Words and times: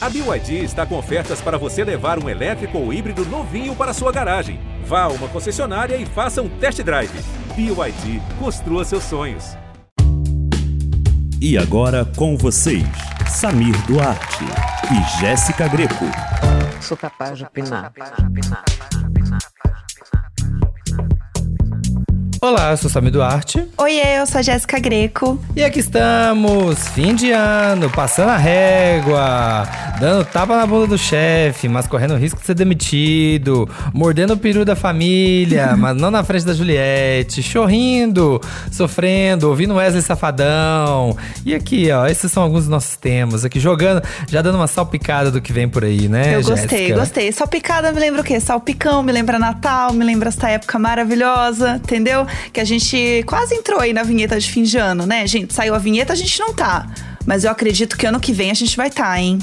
A 0.00 0.08
BYD 0.08 0.62
está 0.62 0.86
com 0.86 0.96
ofertas 0.96 1.40
para 1.40 1.58
você 1.58 1.82
levar 1.82 2.22
um 2.22 2.28
elétrico 2.28 2.78
ou 2.78 2.92
híbrido 2.92 3.24
novinho 3.26 3.74
para 3.74 3.92
sua 3.92 4.12
garagem. 4.12 4.60
Vá 4.84 5.02
a 5.02 5.08
uma 5.08 5.26
concessionária 5.26 5.96
e 5.96 6.06
faça 6.06 6.40
um 6.40 6.48
test 6.48 6.80
drive. 6.82 7.10
BYD, 7.56 8.22
construa 8.38 8.84
seus 8.84 9.02
sonhos. 9.02 9.56
E 11.40 11.58
agora 11.58 12.04
com 12.16 12.36
vocês, 12.36 12.86
Samir 13.28 13.76
Duarte 13.86 14.44
e 14.92 15.20
Jéssica 15.20 15.66
Greco. 15.66 16.04
Sou 16.80 16.96
capaz 16.96 17.36
de 17.36 17.44
opinar. 17.44 17.92
Olá, 22.40 22.70
eu 22.70 22.76
sou 22.76 22.88
Samir 22.88 23.10
Duarte. 23.10 23.66
Oiê, 23.76 24.20
eu 24.20 24.24
sou 24.24 24.38
a 24.38 24.42
Jéssica 24.42 24.78
Greco. 24.78 25.40
E 25.56 25.64
aqui 25.64 25.80
estamos, 25.80 26.86
fim 26.90 27.12
de 27.12 27.32
ano, 27.32 27.90
passando 27.90 28.28
a 28.28 28.36
régua, 28.36 29.66
dando 29.98 30.24
tapa 30.24 30.56
na 30.56 30.64
bunda 30.64 30.86
do 30.86 30.96
chefe, 30.96 31.68
mas 31.68 31.88
correndo 31.88 32.14
o 32.14 32.16
risco 32.16 32.38
de 32.38 32.46
ser 32.46 32.54
demitido, 32.54 33.68
mordendo 33.92 34.34
o 34.34 34.36
peru 34.36 34.64
da 34.64 34.76
família, 34.76 35.74
mas 35.76 35.96
não 35.96 36.12
na 36.12 36.22
frente 36.22 36.46
da 36.46 36.54
Juliette, 36.54 37.42
chorrindo, 37.42 38.40
sofrendo, 38.70 39.48
ouvindo 39.48 39.74
Wesley 39.74 40.02
Safadão. 40.02 41.16
E 41.44 41.56
aqui, 41.56 41.90
ó, 41.90 42.06
esses 42.06 42.30
são 42.30 42.44
alguns 42.44 42.60
dos 42.60 42.68
nossos 42.68 42.96
temas. 42.96 43.44
Aqui 43.44 43.58
jogando, 43.58 44.00
já 44.28 44.40
dando 44.42 44.54
uma 44.54 44.68
salpicada 44.68 45.32
do 45.32 45.40
que 45.40 45.52
vem 45.52 45.68
por 45.68 45.82
aí, 45.84 46.08
né? 46.08 46.36
Eu 46.36 46.44
gostei, 46.44 46.78
Jéssica? 46.78 47.00
gostei. 47.00 47.32
Salpicada 47.32 47.90
me 47.90 47.98
lembra 47.98 48.20
o 48.20 48.24
quê? 48.24 48.38
Salpicão, 48.38 49.02
me 49.02 49.10
lembra 49.10 49.40
Natal, 49.40 49.92
me 49.92 50.04
lembra 50.04 50.28
esta 50.28 50.48
época 50.48 50.78
maravilhosa, 50.78 51.80
entendeu? 51.82 52.27
Que 52.52 52.60
a 52.60 52.64
gente 52.64 53.22
quase 53.26 53.54
entrou 53.54 53.80
aí 53.80 53.92
na 53.92 54.02
vinheta 54.02 54.38
de 54.38 54.50
fim 54.50 54.62
de 54.62 54.76
ano, 54.76 55.06
né, 55.06 55.26
gente? 55.26 55.52
Saiu 55.52 55.74
a 55.74 55.78
vinheta, 55.78 56.12
a 56.12 56.16
gente 56.16 56.38
não 56.40 56.54
tá. 56.54 56.86
Mas 57.26 57.44
eu 57.44 57.50
acredito 57.50 57.96
que 57.96 58.06
ano 58.06 58.20
que 58.20 58.32
vem 58.32 58.50
a 58.50 58.54
gente 58.54 58.76
vai 58.76 58.88
estar, 58.88 59.04
tá, 59.04 59.20
hein? 59.20 59.38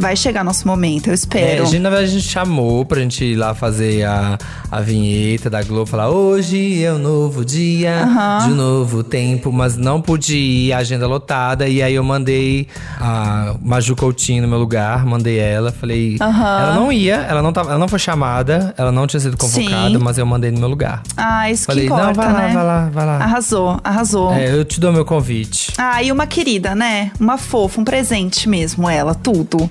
Vai 0.00 0.16
chegar 0.16 0.42
nosso 0.42 0.66
momento, 0.66 1.08
eu 1.08 1.12
É, 1.12 1.14
espero. 1.14 1.62
a 1.62 1.66
gente, 1.66 1.78
na 1.78 1.90
verdade, 1.90 2.10
a 2.10 2.14
gente 2.14 2.26
chamou 2.26 2.86
pra 2.86 3.00
gente 3.02 3.22
ir 3.22 3.36
lá 3.36 3.54
fazer 3.54 4.02
a, 4.04 4.38
a 4.70 4.80
vinheta 4.80 5.50
da 5.50 5.62
Globo, 5.62 5.84
falar 5.84 6.08
hoje 6.08 6.82
é 6.82 6.90
um 6.90 6.98
novo 6.98 7.44
dia, 7.44 8.02
Aham. 8.04 8.46
de 8.46 8.52
um 8.52 8.56
novo 8.56 9.04
tempo, 9.04 9.52
mas 9.52 9.76
não 9.76 10.00
pude 10.00 10.34
ir, 10.38 10.72
a 10.72 10.78
agenda 10.78 11.06
lotada, 11.06 11.68
e 11.68 11.82
aí 11.82 11.94
eu 11.94 12.02
mandei 12.02 12.66
a 12.98 13.54
Maju 13.62 13.94
Coutinho 13.94 14.40
no 14.42 14.48
meu 14.48 14.58
lugar, 14.58 15.04
mandei 15.04 15.38
ela, 15.38 15.70
falei, 15.70 16.16
Aham. 16.18 16.60
ela 16.60 16.74
não 16.74 16.90
ia, 16.90 17.16
ela 17.16 17.42
não, 17.42 17.52
tava, 17.52 17.68
ela 17.68 17.78
não 17.78 17.86
foi 17.88 17.98
chamada, 17.98 18.74
ela 18.78 18.90
não 18.90 19.06
tinha 19.06 19.20
sido 19.20 19.36
convocada, 19.36 19.90
Sim. 19.90 20.02
mas 20.02 20.16
eu 20.16 20.24
mandei 20.24 20.50
no 20.50 20.58
meu 20.60 20.68
lugar. 20.68 21.02
Ah, 21.14 21.50
isso 21.50 21.66
Falei, 21.66 21.84
que 21.84 21.90
não, 21.90 22.10
importa, 22.10 22.22
vai 22.22 22.32
lá, 22.32 22.40
né? 22.48 22.54
vai 22.54 22.64
lá, 22.64 22.88
vai 22.90 23.06
lá. 23.06 23.16
Arrasou, 23.18 23.78
arrasou. 23.84 24.32
É, 24.32 24.50
eu 24.50 24.64
te 24.64 24.80
dou 24.80 24.92
meu 24.94 25.04
convite. 25.04 25.72
Ah, 25.76 26.02
e 26.02 26.10
uma 26.10 26.26
querida, 26.26 26.74
né? 26.74 27.10
Uma 27.20 27.36
fofa, 27.36 27.80
um 27.80 27.84
presente 27.84 28.48
mesmo, 28.48 28.88
ela, 28.88 29.14
tudo. 29.14 29.70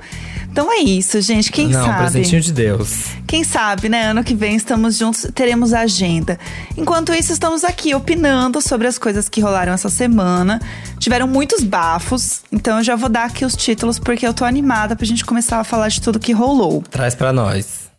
Então 0.51 0.71
é 0.71 0.79
isso, 0.79 1.21
gente. 1.21 1.51
Quem 1.51 1.69
não, 1.69 1.85
sabe? 1.85 1.97
presentinho 1.99 2.41
de 2.41 2.51
Deus. 2.51 3.05
Quem 3.27 3.43
sabe, 3.43 3.87
né? 3.87 4.07
Ano 4.07 4.23
que 4.23 4.33
vem 4.33 4.55
estamos 4.55 4.97
juntos, 4.97 5.27
teremos 5.33 5.73
a 5.73 5.81
agenda. 5.81 6.39
Enquanto 6.75 7.13
isso, 7.13 7.31
estamos 7.31 7.63
aqui 7.63 7.93
opinando 7.93 8.61
sobre 8.61 8.87
as 8.87 8.97
coisas 8.97 9.29
que 9.29 9.39
rolaram 9.39 9.73
essa 9.73 9.89
semana. 9.89 10.59
Tiveram 10.97 11.27
muitos 11.27 11.63
bafos, 11.63 12.41
então 12.51 12.79
eu 12.79 12.83
já 12.83 12.95
vou 12.95 13.09
dar 13.09 13.25
aqui 13.25 13.45
os 13.45 13.55
títulos 13.55 13.99
porque 13.99 14.25
eu 14.25 14.33
tô 14.33 14.43
animada 14.43 14.95
pra 14.95 15.05
gente 15.05 15.23
começar 15.23 15.59
a 15.59 15.63
falar 15.63 15.87
de 15.87 16.01
tudo 16.01 16.19
que 16.19 16.33
rolou. 16.33 16.83
Traz 16.89 17.15
pra 17.15 17.31
nós. 17.31 17.89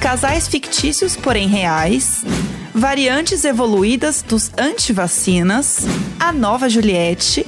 Casais 0.00 0.46
fictícios, 0.46 1.16
porém 1.16 1.48
reais. 1.48 2.24
Variantes 2.72 3.44
evoluídas 3.44 4.22
dos 4.22 4.52
antivacinas. 4.56 5.80
A 6.20 6.32
nova 6.32 6.68
Juliette. 6.68 7.44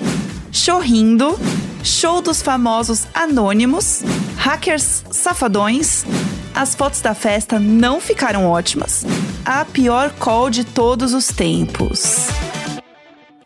Chorrindo. 0.52 1.38
Show 1.82 2.20
dos 2.20 2.42
famosos 2.42 3.06
anônimos. 3.14 4.02
Hackers 4.36 5.04
safadões. 5.10 6.04
As 6.54 6.74
fotos 6.74 7.00
da 7.00 7.14
festa 7.14 7.58
não 7.58 8.00
ficaram 8.00 8.46
ótimas. 8.46 9.04
A 9.44 9.64
pior 9.64 10.10
call 10.18 10.50
de 10.50 10.64
todos 10.64 11.14
os 11.14 11.28
tempos. 11.28 12.28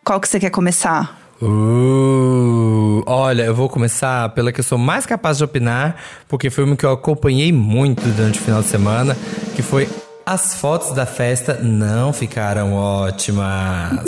Qual 0.03 0.19
que 0.19 0.27
você 0.27 0.39
quer 0.39 0.49
começar? 0.49 1.19
Uh, 1.41 3.03
olha, 3.05 3.43
eu 3.43 3.55
vou 3.55 3.69
começar 3.69 4.29
pela 4.29 4.51
que 4.51 4.59
eu 4.59 4.63
sou 4.63 4.77
mais 4.77 5.05
capaz 5.05 5.37
de 5.37 5.43
opinar, 5.43 5.97
porque 6.27 6.49
foi 6.49 6.63
uma 6.63 6.75
que 6.75 6.85
eu 6.85 6.91
acompanhei 6.91 7.51
muito 7.51 8.01
durante 8.07 8.39
o 8.39 8.41
final 8.41 8.61
de 8.61 8.67
semana, 8.67 9.17
que 9.55 9.61
foi 9.61 9.89
as 10.25 10.55
fotos 10.55 10.91
da 10.91 11.05
festa 11.05 11.59
não 11.61 12.11
ficaram 12.11 12.73
ótimas. 12.73 14.05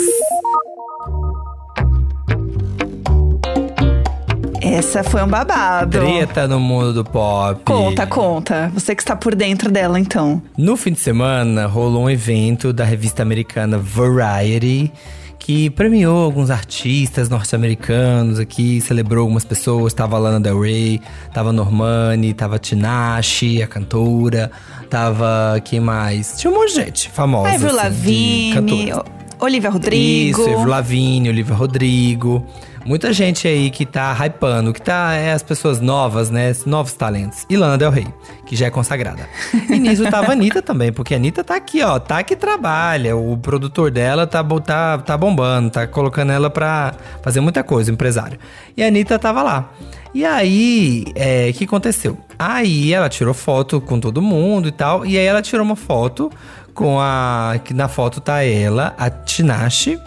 Essa 4.68 5.02
foi 5.02 5.22
um 5.22 5.26
babado. 5.26 5.98
Treta 5.98 6.46
no 6.46 6.60
mundo 6.60 6.92
do 6.92 7.04
pop. 7.04 7.60
Conta, 7.64 8.06
conta. 8.06 8.70
Você 8.74 8.94
que 8.94 9.02
está 9.02 9.16
por 9.16 9.34
dentro 9.34 9.70
dela, 9.70 9.98
então. 9.98 10.42
No 10.56 10.76
fim 10.76 10.92
de 10.92 11.00
semana, 11.00 11.66
rolou 11.66 12.04
um 12.04 12.10
evento 12.10 12.72
da 12.72 12.84
revista 12.84 13.22
americana 13.22 13.78
Variety 13.78 14.92
que 15.38 15.70
premiou 15.70 16.24
alguns 16.24 16.50
artistas 16.50 17.30
norte-americanos 17.30 18.38
aqui, 18.38 18.80
celebrou 18.82 19.22
algumas 19.22 19.44
pessoas. 19.46 19.94
Tava 19.94 20.18
Lana 20.18 20.38
Del 20.38 20.60
Rey, 20.60 21.00
tava 21.32 21.52
Normani, 21.52 22.34
tava 22.34 22.58
Tinashe, 22.58 23.62
a 23.62 23.66
cantora, 23.66 24.50
tava 24.90 25.58
quem 25.64 25.80
mais? 25.80 26.36
Tinha 26.38 26.50
um 26.50 26.54
monte 26.54 26.68
de 26.70 26.74
gente 26.74 27.08
famosa. 27.08 27.48
Avril 27.48 27.70
assim, 27.70 27.76
Lavigne, 27.76 28.92
Olivia 29.40 29.70
Rodrigo. 29.70 30.40
Isso, 30.40 30.64
Lavigne, 30.64 31.28
Olivia 31.28 31.54
Rodrigo. 31.54 32.44
Muita 32.84 33.12
gente 33.12 33.46
aí 33.46 33.70
que 33.70 33.84
tá 33.84 34.16
hypando, 34.24 34.72
que 34.72 34.80
tá 34.80 35.12
é 35.12 35.32
as 35.32 35.42
pessoas 35.42 35.80
novas, 35.80 36.30
né? 36.30 36.52
Novos 36.64 36.94
talentos. 36.94 37.44
E 37.48 37.56
Lana 37.56 37.76
Del 37.76 37.90
Rey, 37.90 38.06
que 38.46 38.56
já 38.56 38.66
é 38.66 38.70
consagrada. 38.70 39.28
E 39.68 39.78
nisso 39.78 40.02
tava 40.10 40.28
a 40.28 40.32
Anitta 40.32 40.62
também, 40.62 40.90
porque 40.90 41.12
a 41.12 41.18
Anitta 41.18 41.44
tá 41.44 41.54
aqui, 41.54 41.82
ó. 41.82 41.98
Tá 41.98 42.22
que 42.22 42.34
trabalha. 42.34 43.14
O 43.14 43.36
produtor 43.36 43.90
dela 43.90 44.26
tá, 44.26 44.42
tá, 44.64 44.98
tá 44.98 45.16
bombando, 45.16 45.70
tá 45.70 45.86
colocando 45.86 46.32
ela 46.32 46.48
pra 46.48 46.94
fazer 47.22 47.40
muita 47.40 47.62
coisa, 47.62 47.92
empresário. 47.92 48.38
E 48.76 48.82
a 48.82 48.86
Anitta 48.86 49.18
tava 49.18 49.42
lá. 49.42 49.70
E 50.14 50.24
aí, 50.24 51.04
é, 51.14 51.50
o 51.50 51.52
que 51.52 51.64
aconteceu? 51.64 52.16
Aí 52.38 52.92
ela 52.94 53.08
tirou 53.08 53.34
foto 53.34 53.80
com 53.80 54.00
todo 54.00 54.22
mundo 54.22 54.68
e 54.68 54.72
tal. 54.72 55.04
E 55.04 55.18
aí 55.18 55.26
ela 55.26 55.42
tirou 55.42 55.64
uma 55.64 55.76
foto 55.76 56.30
com 56.78 57.00
a. 57.00 57.56
Que 57.64 57.74
na 57.74 57.88
foto 57.88 58.20
tá 58.20 58.44
ela, 58.44 58.94
a 58.96 59.10
Tinashe, 59.10 60.00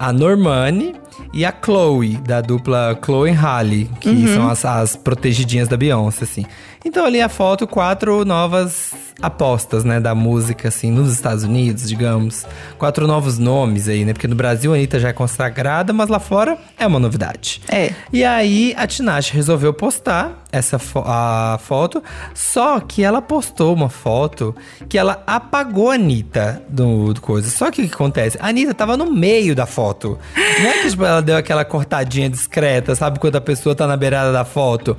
a 0.00 0.10
Normani 0.14 0.94
e 1.30 1.44
a 1.44 1.52
Chloe, 1.52 2.16
da 2.16 2.40
dupla 2.40 2.98
Chloe 3.04 3.30
e 3.30 3.34
Halle, 3.34 3.90
que 4.00 4.26
são 4.28 4.48
as, 4.48 4.64
as 4.64 4.96
protegidinhas 4.96 5.68
da 5.68 5.76
Beyoncé, 5.76 6.24
assim. 6.24 6.46
Então 6.82 7.04
ali 7.04 7.20
a 7.20 7.28
foto, 7.28 7.66
quatro 7.66 8.24
novas 8.24 8.94
apostas, 9.20 9.82
né, 9.84 9.98
da 9.98 10.14
música, 10.14 10.68
assim, 10.68 10.90
nos 10.90 11.12
Estados 11.12 11.42
Unidos, 11.44 11.88
digamos. 11.88 12.44
Quatro 12.78 13.06
novos 13.06 13.38
nomes 13.38 13.88
aí, 13.88 14.04
né? 14.04 14.12
Porque 14.12 14.28
no 14.28 14.34
Brasil 14.36 14.72
a 14.72 14.76
Anitta 14.76 15.00
já 15.00 15.08
é 15.08 15.12
consagrada, 15.12 15.92
mas 15.92 16.08
lá 16.08 16.18
fora 16.18 16.58
é 16.78 16.86
uma 16.86 16.98
novidade. 16.98 17.60
É. 17.68 17.92
E 18.12 18.22
aí 18.24 18.74
a 18.76 18.86
Tinashe 18.86 19.32
resolveu 19.34 19.72
postar 19.72 20.44
essa 20.52 20.78
fo- 20.78 21.02
a 21.06 21.58
foto, 21.62 22.02
só 22.34 22.78
que 22.80 23.02
ela 23.02 23.20
postou 23.22 23.74
uma 23.74 23.88
foto 23.88 24.54
que 24.88 24.96
ela 24.98 25.22
apagou 25.26 25.90
a 25.90 25.94
Anitta 25.94 26.62
do, 26.68 27.12
do 27.14 27.20
coisa. 27.20 27.48
Só 27.50 27.70
que 27.70 27.82
o 27.82 27.88
que 27.88 27.94
acontece? 27.94 28.38
A 28.40 28.48
Anitta 28.48 28.74
tava 28.74 28.96
no 28.96 29.10
meio 29.10 29.54
da 29.54 29.66
foto. 29.66 30.18
Não 30.60 30.66
é 30.70 30.82
que 30.82 30.90
tipo, 30.90 31.04
ela 31.04 31.20
deu 31.22 31.36
aquela 31.36 31.64
cortadinha 31.64 32.28
discreta, 32.28 32.94
sabe? 32.94 33.18
Quando 33.18 33.36
a 33.36 33.40
pessoa 33.40 33.74
tá 33.74 33.86
na 33.86 33.96
beirada 33.96 34.32
da 34.32 34.44
foto. 34.44 34.96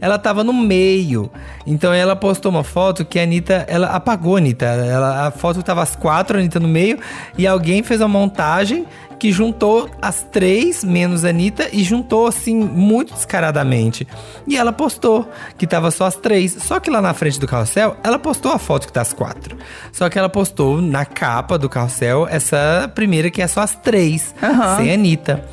Ela 0.00 0.18
tava 0.18 0.42
no 0.44 0.52
meio. 0.52 1.30
Então 1.66 1.92
ela 1.92 2.14
postou 2.16 2.50
uma 2.50 2.64
foto 2.64 3.04
que 3.04 3.18
a 3.18 3.22
Anitta, 3.22 3.59
ela 3.68 3.88
apagou 3.88 4.36
a 4.36 4.38
Anitta. 4.38 4.64
Ela, 4.66 5.26
a 5.26 5.30
foto 5.30 5.62
tava 5.62 5.82
as 5.82 5.96
quatro, 5.96 6.36
a 6.36 6.40
Anitta 6.40 6.60
no 6.60 6.68
meio, 6.68 6.98
e 7.36 7.46
alguém 7.46 7.82
fez 7.82 8.00
uma 8.00 8.08
montagem 8.08 8.86
que 9.18 9.30
juntou 9.30 9.86
as 10.00 10.22
três 10.22 10.82
menos 10.82 11.26
a 11.26 11.28
Anitta 11.28 11.68
e 11.72 11.84
juntou 11.84 12.26
assim 12.26 12.54
muito 12.56 13.12
descaradamente. 13.12 14.08
E 14.46 14.56
ela 14.56 14.72
postou 14.72 15.30
que 15.58 15.66
tava 15.66 15.90
só 15.90 16.06
as 16.06 16.16
três. 16.16 16.56
Só 16.62 16.80
que 16.80 16.90
lá 16.90 17.02
na 17.02 17.12
frente 17.12 17.38
do 17.38 17.46
carrossel, 17.46 17.96
ela 18.02 18.18
postou 18.18 18.50
a 18.50 18.58
foto 18.58 18.86
que 18.86 18.92
tá 18.92 19.02
as 19.02 19.12
quatro. 19.12 19.58
Só 19.92 20.08
que 20.08 20.18
ela 20.18 20.30
postou 20.30 20.80
na 20.80 21.04
capa 21.04 21.58
do 21.58 21.68
carrossel 21.68 22.26
essa 22.30 22.90
primeira 22.94 23.30
que 23.30 23.42
é 23.42 23.46
só 23.46 23.60
as 23.60 23.74
três, 23.74 24.34
Aham. 24.42 24.78
sem 24.78 24.90
a 24.90 24.94
Anitta. 24.94 25.44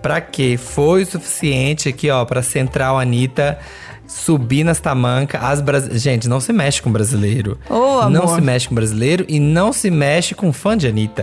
Pra 0.00 0.20
quê? 0.20 0.56
Foi 0.56 1.02
o 1.02 1.06
suficiente 1.06 1.88
aqui, 1.88 2.08
ó, 2.08 2.24
pra 2.24 2.40
Central 2.40 2.96
Anitta 2.96 3.58
subir 4.06 4.64
nas 4.64 4.80
tamancas. 4.80 5.42
As 5.42 5.60
bras... 5.60 5.84
Gente, 6.00 6.28
não 6.28 6.40
se 6.40 6.52
mexe 6.52 6.80
com 6.82 6.90
brasileiro. 6.90 7.58
Amor. 7.68 8.10
Não 8.10 8.28
se 8.28 8.40
mexe 8.40 8.68
com 8.68 8.74
brasileiro 8.74 9.24
e 9.28 9.38
não 9.40 9.72
se 9.72 9.90
mexe 9.90 10.34
com 10.34 10.52
fã 10.52 10.76
de 10.76 10.86
Anitta. 10.86 11.22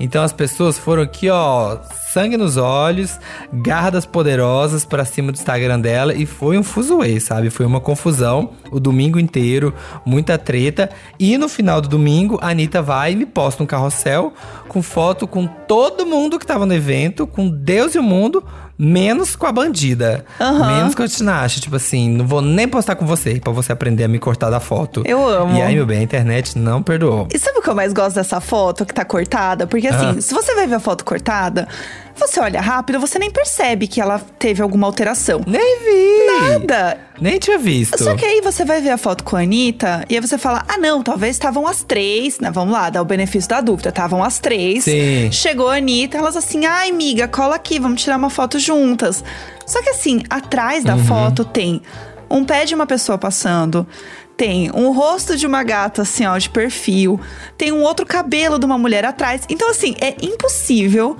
Então 0.00 0.22
as 0.22 0.32
pessoas 0.32 0.78
foram 0.78 1.02
aqui, 1.02 1.28
ó, 1.28 1.76
sangue 2.12 2.36
nos 2.36 2.56
olhos, 2.56 3.18
garras 3.52 4.04
poderosas 4.04 4.84
pra 4.84 5.04
cima 5.04 5.30
do 5.32 5.36
Instagram 5.36 5.80
dela 5.80 6.14
e 6.14 6.26
foi 6.26 6.58
um 6.58 6.62
fuzuê, 6.62 7.20
sabe? 7.20 7.50
Foi 7.50 7.64
uma 7.64 7.80
confusão 7.80 8.50
o 8.70 8.80
domingo 8.80 9.18
inteiro, 9.18 9.72
muita 10.04 10.36
treta. 10.36 10.90
E 11.18 11.36
no 11.38 11.48
final 11.48 11.80
do 11.80 11.88
domingo, 11.88 12.38
a 12.42 12.48
Anitta 12.50 12.82
vai 12.82 13.12
e 13.12 13.16
me 13.16 13.26
posta 13.26 13.62
um 13.62 13.66
carrossel 13.66 14.32
com 14.68 14.82
foto 14.82 15.26
com 15.26 15.46
todo 15.46 16.06
mundo 16.06 16.38
que 16.38 16.46
tava 16.46 16.66
no 16.66 16.74
evento, 16.74 17.26
com 17.26 17.48
Deus 17.48 17.94
e 17.94 17.98
o 17.98 18.02
mundo, 18.02 18.44
Menos 18.82 19.36
com 19.36 19.44
a 19.44 19.52
bandida. 19.52 20.24
Menos 20.40 20.94
com 20.94 21.02
a 21.02 21.06
Tinashe. 21.08 21.60
Tipo 21.60 21.76
assim, 21.76 22.08
não 22.08 22.26
vou 22.26 22.40
nem 22.40 22.66
postar 22.66 22.96
com 22.96 23.04
você 23.04 23.38
pra 23.38 23.52
você 23.52 23.72
aprender 23.72 24.04
a 24.04 24.08
me 24.08 24.18
cortar 24.18 24.48
da 24.48 24.58
foto. 24.58 25.02
Eu 25.04 25.22
amo. 25.28 25.54
E 25.54 25.60
aí, 25.60 25.74
meu 25.74 25.84
bem, 25.84 25.98
a 25.98 26.02
internet 26.02 26.56
não 26.58 26.82
perdoou. 26.82 27.28
E 27.30 27.38
sabe 27.38 27.58
o 27.58 27.62
que 27.62 27.68
eu 27.68 27.74
mais 27.74 27.92
gosto 27.92 28.14
dessa 28.14 28.40
foto 28.40 28.86
que 28.86 28.94
tá 28.94 29.04
cortada? 29.04 29.66
Porque 29.66 29.86
assim, 29.86 30.16
Ah. 30.16 30.20
se 30.22 30.32
você 30.32 30.54
vai 30.54 30.66
ver 30.66 30.76
a 30.76 30.80
foto 30.80 31.04
cortada, 31.04 31.68
você 32.20 32.38
olha 32.38 32.60
rápido, 32.60 33.00
você 33.00 33.18
nem 33.18 33.30
percebe 33.30 33.86
que 33.88 34.00
ela 34.00 34.20
teve 34.38 34.62
alguma 34.62 34.86
alteração. 34.86 35.40
Nem 35.46 35.78
vi! 35.80 36.58
Nada. 36.60 36.98
Nem 37.20 37.38
tinha 37.38 37.58
visto. 37.58 38.02
Só 38.02 38.14
que 38.14 38.24
aí 38.24 38.40
você 38.40 38.64
vai 38.64 38.80
ver 38.80 38.90
a 38.90 38.96
foto 38.98 39.24
com 39.24 39.36
a 39.36 39.40
Anitta 39.40 40.04
e 40.08 40.14
aí 40.14 40.20
você 40.20 40.38
fala: 40.38 40.64
ah, 40.68 40.78
não, 40.78 41.02
talvez 41.02 41.34
estavam 41.36 41.66
as 41.66 41.82
três, 41.82 42.38
né? 42.38 42.50
Vamos 42.50 42.72
lá, 42.72 42.88
dá 42.90 43.02
o 43.02 43.04
benefício 43.04 43.50
da 43.50 43.60
dúvida. 43.60 43.88
Estavam 43.88 44.22
as 44.22 44.38
três. 44.38 44.84
Sim. 44.84 45.30
Chegou 45.32 45.68
a 45.68 45.76
Anitta, 45.76 46.16
elas 46.18 46.36
assim: 46.36 46.64
ai, 46.66 46.90
amiga, 46.90 47.26
cola 47.26 47.56
aqui, 47.56 47.78
vamos 47.80 48.02
tirar 48.02 48.16
uma 48.16 48.30
foto 48.30 48.58
juntas. 48.58 49.24
Só 49.66 49.82
que 49.82 49.90
assim, 49.90 50.22
atrás 50.30 50.84
Uhum. 50.84 50.84
da 50.84 50.96
foto 50.98 51.44
tem 51.44 51.82
um 52.30 52.44
pé 52.44 52.64
de 52.64 52.74
uma 52.74 52.86
pessoa 52.86 53.18
passando. 53.18 53.86
Tem 54.36 54.70
um 54.72 54.90
rosto 54.92 55.36
de 55.36 55.46
uma 55.46 55.62
gata, 55.62 56.00
assim, 56.00 56.24
ó, 56.24 56.38
de 56.38 56.48
perfil. 56.48 57.20
Tem 57.58 57.70
um 57.72 57.82
outro 57.82 58.06
cabelo 58.06 58.58
de 58.58 58.64
uma 58.64 58.78
mulher 58.78 59.04
atrás. 59.04 59.42
Então, 59.50 59.68
assim, 59.68 59.94
é 60.00 60.16
impossível 60.22 61.14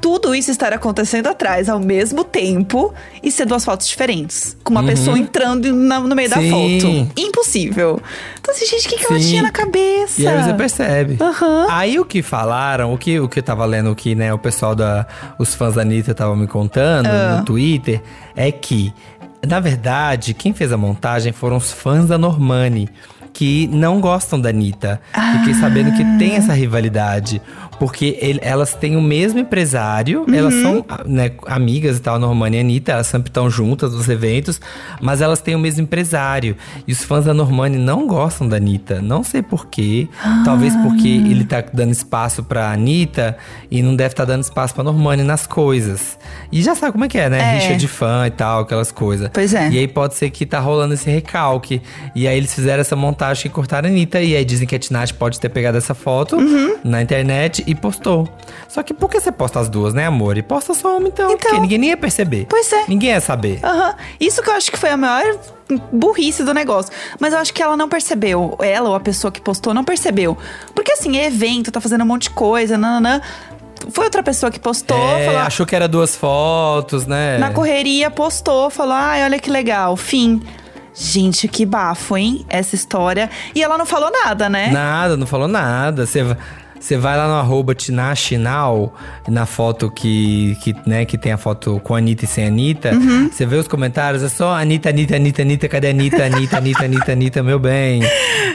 tudo 0.00 0.34
isso 0.34 0.50
estar 0.50 0.72
acontecendo 0.72 1.26
atrás 1.26 1.68
ao 1.68 1.78
mesmo 1.78 2.24
tempo 2.24 2.92
e 3.22 3.30
ser 3.30 3.44
duas 3.46 3.64
fotos 3.64 3.86
diferentes. 3.86 4.56
Com 4.64 4.72
uma 4.72 4.82
pessoa 4.82 5.18
entrando 5.18 5.72
na- 5.74 6.00
no 6.00 6.14
meio 6.16 6.30
da 6.30 6.38
Uhum. 6.38 6.80
Sim. 6.80 6.80
foto. 7.10 7.20
Impossível. 7.20 8.00
Então, 8.40 8.54
assim, 8.54 8.66
gente, 8.66 8.86
o 8.86 8.90
que, 8.90 8.96
que 8.98 9.06
ela 9.12 9.20
tinha 9.20 9.42
na 9.42 9.50
cabeça? 9.50 10.20
E 10.22 10.26
aí 10.26 10.42
você 10.42 10.54
percebe. 10.54 11.16
Aham. 11.20 11.66
Aí 11.70 11.98
o 11.98 12.04
que 12.04 12.22
falaram, 12.22 12.92
o 12.92 12.98
que, 12.98 13.20
o 13.20 13.28
que 13.28 13.38
eu 13.38 13.42
tava 13.42 13.64
lendo 13.64 13.94
que, 13.94 14.14
né, 14.14 14.32
o 14.32 14.38
pessoal 14.38 14.74
da. 14.74 15.06
Os 15.38 15.54
fãs 15.54 15.74
da 15.74 15.82
Anitta 15.82 16.12
estavam 16.12 16.34
me 16.36 16.46
contando 16.46 17.06
Ah. 17.06 17.36
no 17.38 17.44
Twitter, 17.44 18.00
é 18.34 18.50
que, 18.50 18.92
na 19.46 19.60
verdade, 19.60 20.34
quem 20.34 20.52
fez 20.54 20.72
a 20.72 20.76
montagem 20.76 21.32
foram 21.32 21.56
os 21.56 21.70
fãs 21.72 22.06
da 22.06 22.16
Normani. 22.18 22.88
Que 23.32 23.68
não 23.68 24.00
gostam 24.00 24.40
da 24.40 24.48
Anitta. 24.48 25.00
Fiquei 25.38 25.54
sabendo 25.54 25.92
que 25.92 26.04
tem 26.18 26.34
essa 26.34 26.52
rivalidade. 26.52 27.40
Porque 27.80 28.16
ele- 28.20 28.38
elas 28.42 28.74
têm 28.74 28.94
o 28.94 29.00
mesmo 29.00 29.38
empresário, 29.40 30.24
elas 30.32 30.54
são 30.54 30.84
né, 31.06 31.30
amigas 31.46 31.96
e 31.96 32.00
tal, 32.00 32.14
a 32.16 32.18
Normani 32.18 32.56
e 32.56 32.58
a 32.58 32.62
Anitta, 32.62 32.92
elas 32.92 33.06
sempre 33.08 33.30
estão 33.30 33.50
juntas 33.50 33.92
nos 33.94 34.06
eventos, 34.08 34.60
mas 35.00 35.20
elas 35.22 35.40
têm 35.40 35.54
o 35.54 35.58
mesmo 35.58 35.82
empresário. 35.82 36.56
E 36.86 36.92
os 36.92 37.02
fãs 37.02 37.24
da 37.24 37.32
Normani 37.34 37.78
não 37.78 38.06
gostam 38.06 38.46
da 38.46 38.58
Anitta. 38.58 39.00
Não 39.00 39.24
sei 39.24 39.40
porquê. 39.42 40.06
Talvez 40.44 40.76
porque 40.76 41.08
ele 41.08 41.44
tá 41.44 41.64
dando 41.72 41.90
espaço 41.92 42.42
pra 42.44 42.70
Anitta 42.70 43.36
e 43.70 43.82
não 43.82 43.96
deve 43.96 44.12
estar 44.12 44.26
dando 44.26 44.42
espaço 44.42 44.74
pra 44.74 44.84
Normani 44.84 45.22
nas 45.22 45.46
coisas. 45.46 46.18
E 46.52 46.62
já 46.62 46.74
sabe 46.74 46.92
como 46.92 47.06
é 47.06 47.08
que 47.08 47.16
é, 47.18 47.30
né? 47.30 47.38
É. 47.40 47.58
Rixa 47.60 47.76
de 47.76 47.88
fã 47.88 48.26
e 48.26 48.30
tal, 48.30 48.60
aquelas 48.60 48.92
coisas. 48.92 49.30
Pois 49.32 49.54
é. 49.54 49.70
E 49.70 49.78
aí 49.78 49.88
pode 49.88 50.14
ser 50.16 50.28
que 50.28 50.44
tá 50.44 50.60
rolando 50.60 50.92
esse 50.94 51.08
recalque. 51.10 51.80
E 52.14 52.28
aí 52.28 52.36
eles 52.36 52.54
fizeram 52.54 52.82
essa 52.82 52.94
montagem 52.94 53.46
e 53.46 53.48
cortaram 53.48 53.88
a 53.88 53.90
Anitta. 53.90 54.20
E 54.20 54.36
aí 54.36 54.44
dizem 54.44 54.66
que 54.68 54.76
a 54.76 54.78
Tinashe 54.78 55.14
pode 55.14 55.40
ter 55.40 55.48
pegado 55.48 55.78
essa 55.78 55.94
foto 55.94 56.36
Uhum. 56.36 56.76
na 56.84 57.00
internet 57.00 57.64
e 57.70 57.74
postou. 57.74 58.28
Só 58.68 58.82
que 58.82 58.92
por 58.92 59.08
que 59.10 59.20
você 59.20 59.30
posta 59.32 59.60
as 59.60 59.68
duas, 59.68 59.94
né, 59.94 60.06
amor? 60.06 60.36
E 60.36 60.42
posta 60.42 60.74
só 60.74 60.96
uma 60.98 61.08
então. 61.08 61.30
Então. 61.32 61.38
Porque 61.38 61.58
ninguém 61.60 61.78
nem 61.78 61.90
ia 61.90 61.96
perceber. 61.96 62.46
Pois 62.48 62.72
é. 62.72 62.84
Ninguém 62.88 63.10
ia 63.10 63.20
saber. 63.20 63.60
Aham. 63.64 63.94
Isso 64.18 64.42
que 64.42 64.50
eu 64.50 64.54
acho 64.54 64.70
que 64.70 64.76
foi 64.78 64.90
a 64.90 64.96
maior 64.96 65.36
burrice 65.92 66.42
do 66.42 66.52
negócio. 66.52 66.92
Mas 67.18 67.32
eu 67.32 67.38
acho 67.38 67.54
que 67.54 67.62
ela 67.62 67.76
não 67.76 67.88
percebeu. 67.88 68.56
Ela 68.60 68.88
ou 68.88 68.94
a 68.94 69.00
pessoa 69.00 69.30
que 69.30 69.40
postou 69.40 69.72
não 69.72 69.84
percebeu. 69.84 70.36
Porque 70.74 70.92
assim, 70.92 71.16
é 71.18 71.26
evento, 71.26 71.70
tá 71.70 71.80
fazendo 71.80 72.02
um 72.02 72.06
monte 72.06 72.24
de 72.24 72.30
coisa, 72.30 72.76
nananã. 72.76 73.20
Foi 73.92 74.04
outra 74.04 74.22
pessoa 74.22 74.50
que 74.50 74.60
postou, 74.60 74.96
É, 74.98 75.24
falou. 75.26 75.40
achou 75.40 75.64
que 75.64 75.74
era 75.74 75.88
duas 75.88 76.14
fotos, 76.14 77.06
né? 77.06 77.38
Na 77.38 77.50
correria, 77.50 78.10
postou, 78.10 78.68
falou: 78.68 78.92
ai, 78.92 79.24
olha 79.24 79.38
que 79.38 79.48
legal, 79.50 79.96
fim. 79.96 80.42
Gente, 80.94 81.48
que 81.48 81.64
bafo, 81.64 82.14
hein? 82.16 82.44
Essa 82.48 82.74
história. 82.74 83.30
E 83.54 83.62
ela 83.62 83.78
não 83.78 83.86
falou 83.86 84.10
nada, 84.10 84.50
né? 84.50 84.68
Nada, 84.70 85.16
não 85.16 85.26
falou 85.26 85.48
nada. 85.48 86.04
Você 86.04 86.36
você 86.80 86.96
vai 86.96 87.16
lá 87.16 87.28
no 87.28 87.34
arroba 87.34 87.74
Tinashinal, 87.74 88.94
na 89.28 89.44
foto 89.44 89.90
que, 89.90 90.56
que, 90.62 90.74
né, 90.86 91.04
que 91.04 91.18
tem 91.18 91.30
a 91.30 91.36
foto 91.36 91.80
com 91.84 91.94
a 91.94 91.98
Anitta 91.98 92.24
e 92.24 92.28
sem 92.28 92.44
a 92.44 92.48
Anitta. 92.48 92.92
Uhum. 92.92 93.30
Você 93.30 93.44
vê 93.44 93.56
os 93.56 93.68
comentários, 93.68 94.22
é 94.22 94.28
só 94.28 94.54
Anitta, 94.54 94.88
Anitta, 94.88 95.16
Anitta, 95.16 95.42
Anitta, 95.42 95.68
cadê 95.68 95.88
a 95.88 95.90
Anitta, 95.90 96.24
Anitta, 96.24 96.56
Anitta, 96.56 96.84
Anitta, 96.84 97.12
Anitta, 97.12 97.42
meu 97.42 97.58
bem. 97.58 98.02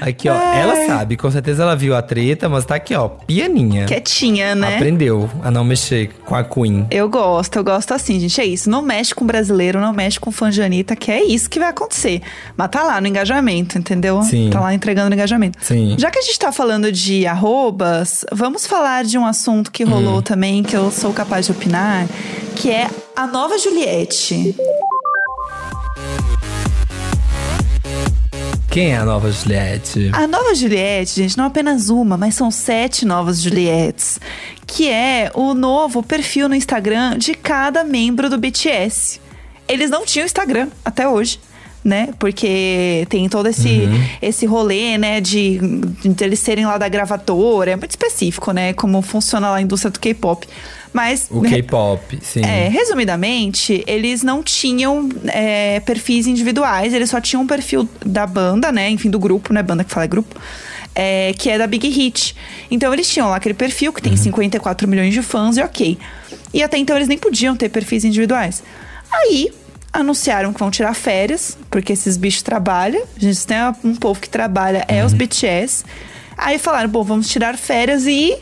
Aqui, 0.01 0.27
ó, 0.27 0.33
ela 0.33 0.87
sabe, 0.87 1.15
com 1.15 1.29
certeza 1.29 1.63
ela 1.63 1.75
viu 1.75 1.95
a 1.95 2.01
treta, 2.01 2.49
mas 2.49 2.65
tá 2.65 2.75
aqui, 2.75 2.95
ó, 2.95 3.07
pianinha. 3.07 3.85
Quietinha, 3.85 4.55
né? 4.55 4.75
Aprendeu 4.75 5.29
a 5.43 5.51
não 5.51 5.63
mexer 5.63 6.09
com 6.25 6.35
a 6.35 6.43
Queen. 6.43 6.87
Eu 6.89 7.07
gosto, 7.07 7.57
eu 7.57 7.63
gosto 7.63 7.93
assim, 7.93 8.19
gente. 8.19 8.41
É 8.41 8.45
isso. 8.45 8.69
Não 8.69 8.81
mexe 8.81 9.13
com 9.13 9.25
brasileiro, 9.25 9.79
não 9.79 9.93
mexe 9.93 10.19
com 10.19 10.31
fã 10.31 10.49
de 10.49 10.61
Anitta, 10.61 10.95
que 10.95 11.11
é 11.11 11.23
isso 11.23 11.49
que 11.49 11.59
vai 11.59 11.69
acontecer. 11.69 12.21
Mas 12.57 12.69
tá 12.69 12.83
lá 12.83 12.99
no 12.99 13.07
engajamento, 13.07 13.77
entendeu? 13.77 14.21
Sim. 14.23 14.49
Tá 14.51 14.59
lá 14.59 14.73
entregando 14.73 15.09
no 15.09 15.15
engajamento. 15.15 15.57
Sim. 15.61 15.95
Já 15.97 16.09
que 16.09 16.19
a 16.19 16.21
gente 16.21 16.39
tá 16.39 16.51
falando 16.51 16.91
de 16.91 17.27
arrobas, 17.27 18.14
vamos 18.31 18.67
falar 18.67 19.03
de 19.03 19.17
um 19.17 19.25
assunto 19.25 19.71
que 19.71 19.83
rolou 19.83 20.21
também, 20.21 20.61
que 20.63 20.75
eu 20.75 20.91
sou 20.91 21.11
capaz 21.11 21.47
de 21.47 21.51
opinar, 21.51 22.07
que 22.55 22.69
é 22.69 22.89
a 23.15 23.25
nova 23.25 23.57
Juliette. 23.57 24.55
Quem 28.69 28.91
é 28.91 28.97
a 28.97 29.05
nova 29.05 29.31
Juliette? 29.31 30.11
A 30.13 30.27
nova 30.27 30.53
Juliette, 30.53 31.15
gente, 31.15 31.37
não 31.37 31.45
apenas 31.45 31.89
uma, 31.89 32.17
mas 32.17 32.35
são 32.35 32.51
sete 32.51 33.05
novas 33.05 33.41
Juliettes. 33.41 34.19
Que 34.67 34.89
é 34.89 35.31
o 35.33 35.53
novo 35.53 36.03
perfil 36.03 36.49
no 36.49 36.55
Instagram 36.55 37.17
de 37.17 37.33
cada 37.35 37.85
membro 37.85 38.29
do 38.29 38.37
BTS. 38.37 39.21
Eles 39.67 39.89
não 39.89 40.05
tinham 40.05 40.25
Instagram 40.25 40.67
até 40.83 41.07
hoje. 41.07 41.39
Né? 41.85 42.09
Porque 42.17 43.05
tem 43.09 43.29
todo 43.29 43.47
esse, 43.47 43.87
esse 44.19 44.47
rolê, 44.47 44.97
né? 44.97 45.21
De, 45.21 45.59
de 46.03 46.23
eles 46.23 46.39
serem 46.39 46.65
lá 46.65 46.79
da 46.79 46.89
gravadora. 46.89 47.69
É 47.69 47.75
muito 47.75 47.91
específico, 47.91 48.51
né? 48.51 48.73
Como 48.73 48.99
funciona 49.03 49.51
lá 49.51 49.57
a 49.57 49.61
indústria 49.61 49.91
do 49.91 49.99
K-pop. 49.99 50.47
Mas. 50.91 51.27
O 51.29 51.41
K-pop, 51.41 52.17
sim. 52.23 52.41
É, 52.41 52.69
resumidamente, 52.69 53.83
eles 53.85 54.23
não 54.23 54.41
tinham 54.41 55.07
é, 55.27 55.79
perfis 55.81 56.25
individuais, 56.25 56.91
eles 56.91 57.11
só 57.11 57.21
tinham 57.21 57.43
um 57.43 57.47
perfil 57.47 57.87
da 58.03 58.25
banda, 58.25 58.71
né? 58.71 58.89
Enfim, 58.89 59.11
do 59.11 59.19
grupo, 59.19 59.53
né? 59.53 59.61
Banda 59.61 59.83
que 59.83 59.91
fala 59.91 60.05
é 60.05 60.07
grupo. 60.07 60.35
é, 60.95 61.33
que 61.37 61.49
é 61.49 61.57
da 61.57 61.67
Big 61.67 61.87
Hit. 61.89 62.35
Então 62.71 62.93
eles 62.93 63.07
tinham 63.09 63.29
lá 63.29 63.35
aquele 63.35 63.53
perfil 63.53 63.91
que 63.91 64.01
tem 64.01 64.15
54 64.15 64.87
milhões 64.87 65.13
de 65.13 65.21
fãs 65.21 65.57
e 65.57 65.61
ok. 65.61 65.97
E 66.53 66.63
até 66.63 66.77
então 66.77 66.95
eles 66.95 67.07
nem 67.09 67.17
podiam 67.17 67.55
ter 67.55 67.69
perfis 67.69 68.05
individuais. 68.05 68.63
Aí 69.11 69.51
anunciaram 69.99 70.53
que 70.53 70.59
vão 70.59 70.69
tirar 70.69 70.93
férias, 70.93 71.57
porque 71.69 71.93
esses 71.93 72.17
bichos 72.17 72.41
trabalham. 72.41 73.03
A 73.15 73.19
gente 73.19 73.45
tem 73.47 73.57
um 73.83 73.95
povo 73.95 74.19
que 74.19 74.29
trabalha, 74.29 74.85
é 74.87 75.03
os 75.03 75.13
BTS. 75.13 75.83
Aí 76.37 76.57
falaram, 76.57 76.89
bom, 76.89 77.03
vamos 77.03 77.27
tirar 77.29 77.57
férias 77.57 78.05
e 78.05 78.37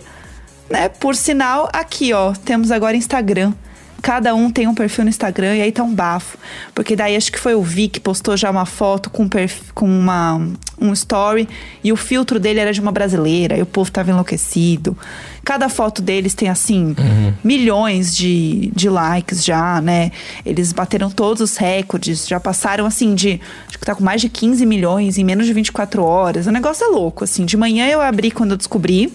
né? 0.69 0.89
Por 0.89 1.15
sinal, 1.15 1.69
aqui, 1.71 2.13
ó, 2.13 2.33
temos 2.33 2.71
agora 2.71 2.97
Instagram. 2.97 3.53
Cada 4.01 4.35
um 4.35 4.51
tem 4.51 4.67
um 4.67 4.75
perfil 4.75 5.05
no 5.05 5.09
Instagram 5.09 5.55
e 5.55 5.61
aí 5.61 5.71
tá 5.71 5.83
um 5.83 5.93
bafo. 5.93 6.37
Porque 6.73 6.95
daí 6.95 7.15
acho 7.15 7.31
que 7.31 7.39
foi 7.39 7.55
o 7.55 7.61
Vi 7.61 7.87
que 7.87 7.99
postou 7.99 8.35
já 8.35 8.49
uma 8.49 8.65
foto 8.65 9.09
com, 9.09 9.29
com 9.73 9.85
uma, 9.85 10.41
um 10.81 10.91
story 10.91 11.47
e 11.83 11.93
o 11.93 11.95
filtro 11.95 12.39
dele 12.39 12.59
era 12.59 12.73
de 12.73 12.81
uma 12.81 12.91
brasileira 12.91 13.55
e 13.55 13.61
o 13.61 13.65
povo 13.65 13.91
tava 13.91 14.11
enlouquecido. 14.11 14.97
Cada 15.43 15.67
foto 15.67 16.01
deles 16.01 16.33
tem, 16.33 16.47
assim, 16.47 16.95
milhões 17.43 18.15
de, 18.15 18.71
de 18.73 18.89
likes 18.89 19.43
já, 19.43 19.81
né? 19.81 20.11
Eles 20.45 20.71
bateram 20.71 21.09
todos 21.09 21.41
os 21.41 21.57
recordes, 21.57 22.27
já 22.27 22.39
passaram, 22.39 22.85
assim, 22.85 23.13
de. 23.13 23.41
Acho 23.67 23.77
que 23.77 23.85
tá 23.85 23.93
com 23.93 24.03
mais 24.03 24.21
de 24.21 24.29
15 24.29 24.65
milhões 24.65 25.17
em 25.17 25.23
menos 25.23 25.45
de 25.45 25.53
24 25.53 26.03
horas. 26.03 26.47
O 26.47 26.51
negócio 26.51 26.85
é 26.85 26.87
louco, 26.87 27.23
assim. 27.23 27.45
De 27.45 27.57
manhã 27.57 27.87
eu 27.87 27.99
abri 27.99 28.31
quando 28.31 28.51
eu 28.51 28.57
descobri 28.57 29.11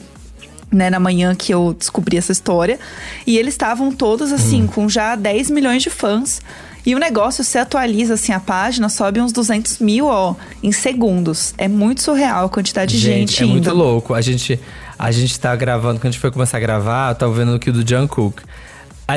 né, 0.71 0.91
na 0.91 1.01
manhã 1.01 1.35
que 1.35 1.53
eu 1.53 1.75
descobri 1.79 2.17
essa 2.17 2.33
história. 2.33 2.79
E 3.27 3.39
eles 3.39 3.55
estavam 3.55 3.91
todos, 3.91 4.33
assim, 4.33 4.67
com 4.67 4.89
já 4.89 5.17
10 5.17 5.51
milhões 5.51 5.83
de 5.83 5.91
fãs. 5.91 6.43
E 6.85 6.95
o 6.95 6.99
negócio, 6.99 7.45
se 7.45 7.59
atualiza, 7.59 8.15
assim, 8.15 8.33
a 8.33 8.41
página, 8.41 8.89
sobe 8.89 9.21
uns 9.21 9.33
200 9.33 9.79
mil, 9.79 10.07
ó, 10.07 10.35
em 10.63 10.73
segundos. 10.73 11.53
É 11.59 11.69
muito 11.69 12.03
surreal 12.03 12.47
a 12.47 12.49
quantidade 12.49 12.93
de 12.93 12.99
gente, 12.99 13.43
é 13.43 13.45
indo. 13.45 13.53
muito 13.53 13.75
louco. 13.75 14.15
A 14.15 14.21
gente, 14.21 14.59
a 14.99 15.11
gente 15.11 15.39
tá 15.39 15.55
gravando, 15.55 15.99
quando 16.01 16.07
a 16.09 16.11
gente 16.11 16.21
foi 16.21 16.31
começar 16.31 16.57
a 16.57 16.61
gravar, 16.61 17.13
eu 17.13 17.15
tava 17.15 17.33
vendo 17.33 17.55
aqui 17.55 17.71
do 17.71 17.89
Jungkook. 17.89 18.43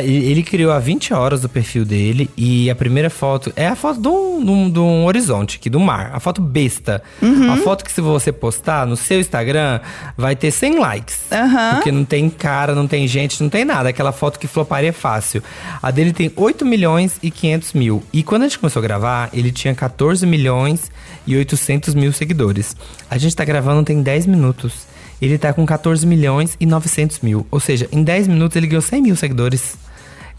Ele 0.05 0.41
criou 0.41 0.71
há 0.71 0.79
20 0.79 1.13
horas 1.13 1.43
o 1.43 1.49
perfil 1.49 1.83
dele 1.83 2.29
e 2.37 2.69
a 2.69 2.75
primeira 2.75 3.09
foto 3.09 3.51
é 3.57 3.67
a 3.67 3.75
foto 3.75 3.99
de 3.99 4.07
um, 4.07 4.71
de 4.71 4.79
um- 4.79 5.03
horizonte 5.03 5.57
aqui, 5.57 5.69
do 5.69 5.81
mar. 5.81 6.11
A 6.13 6.19
foto 6.21 6.41
besta. 6.41 7.03
Uhum. 7.21 7.51
A 7.51 7.57
foto 7.57 7.83
que 7.83 7.91
se 7.91 7.99
você 7.99 8.31
postar 8.31 8.87
no 8.87 8.95
seu 8.95 9.19
Instagram 9.19 9.81
vai 10.15 10.33
ter 10.33 10.49
100 10.49 10.79
likes. 10.79 11.19
Aham. 11.29 11.73
Porque 11.75 11.91
não 11.91 12.05
tem 12.05 12.29
cara, 12.29 12.73
não 12.73 12.87
tem 12.87 13.05
gente, 13.05 13.43
não 13.43 13.49
tem 13.49 13.65
nada. 13.65 13.89
Aquela 13.89 14.13
foto 14.13 14.39
que 14.39 14.47
floparia 14.47 14.93
fácil. 14.93 15.43
A 15.83 15.91
dele 15.91 16.13
tem 16.13 16.31
8 16.37 16.65
milhões 16.65 17.17
e 17.21 17.29
500 17.29 17.73
mil. 17.73 18.01
E 18.13 18.23
quando 18.23 18.43
a 18.43 18.45
gente 18.47 18.59
começou 18.59 18.79
a 18.79 18.83
gravar, 18.83 19.29
ele 19.33 19.51
tinha 19.51 19.75
14 19.75 20.25
milhões 20.25 20.89
e 21.27 21.35
800 21.35 21.93
mil 21.95 22.13
seguidores. 22.13 22.77
A 23.09 23.17
gente 23.17 23.35
tá 23.35 23.43
gravando 23.43 23.83
tem 23.83 24.01
10 24.01 24.25
minutos. 24.25 24.89
Ele 25.21 25.37
tá 25.37 25.53
com 25.53 25.65
14 25.65 26.05
milhões 26.07 26.57
e 26.59 26.65
900 26.65 27.19
mil. 27.19 27.45
Ou 27.51 27.59
seja, 27.59 27.87
em 27.91 28.03
10 28.03 28.27
minutos 28.27 28.55
ele 28.55 28.67
ganhou 28.67 28.81
100 28.81 29.01
mil 29.01 29.15
seguidores. 29.15 29.75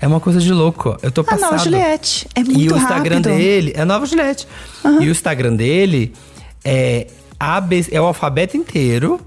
É 0.00 0.06
uma 0.08 0.18
coisa 0.18 0.40
de 0.40 0.52
louco. 0.52 0.96
Eu 1.02 1.12
tô 1.12 1.20
A 1.20 1.24
passado. 1.24 1.50
nova 1.52 1.58
Juliette. 1.62 2.26
É 2.34 2.40
muito 2.42 2.58
E 2.60 2.68
o 2.68 2.76
Instagram 2.76 3.16
rápido. 3.18 3.36
dele 3.36 3.72
é 3.76 3.82
a 3.82 3.84
nova 3.84 4.04
Juliette. 4.06 4.48
E 5.00 5.06
o 5.06 5.10
Instagram 5.12 5.54
dele 5.54 6.12
é, 6.64 7.06
AB, 7.38 7.86
é 7.92 8.00
o 8.00 8.04
alfabeto 8.06 8.56
inteiro, 8.56 9.20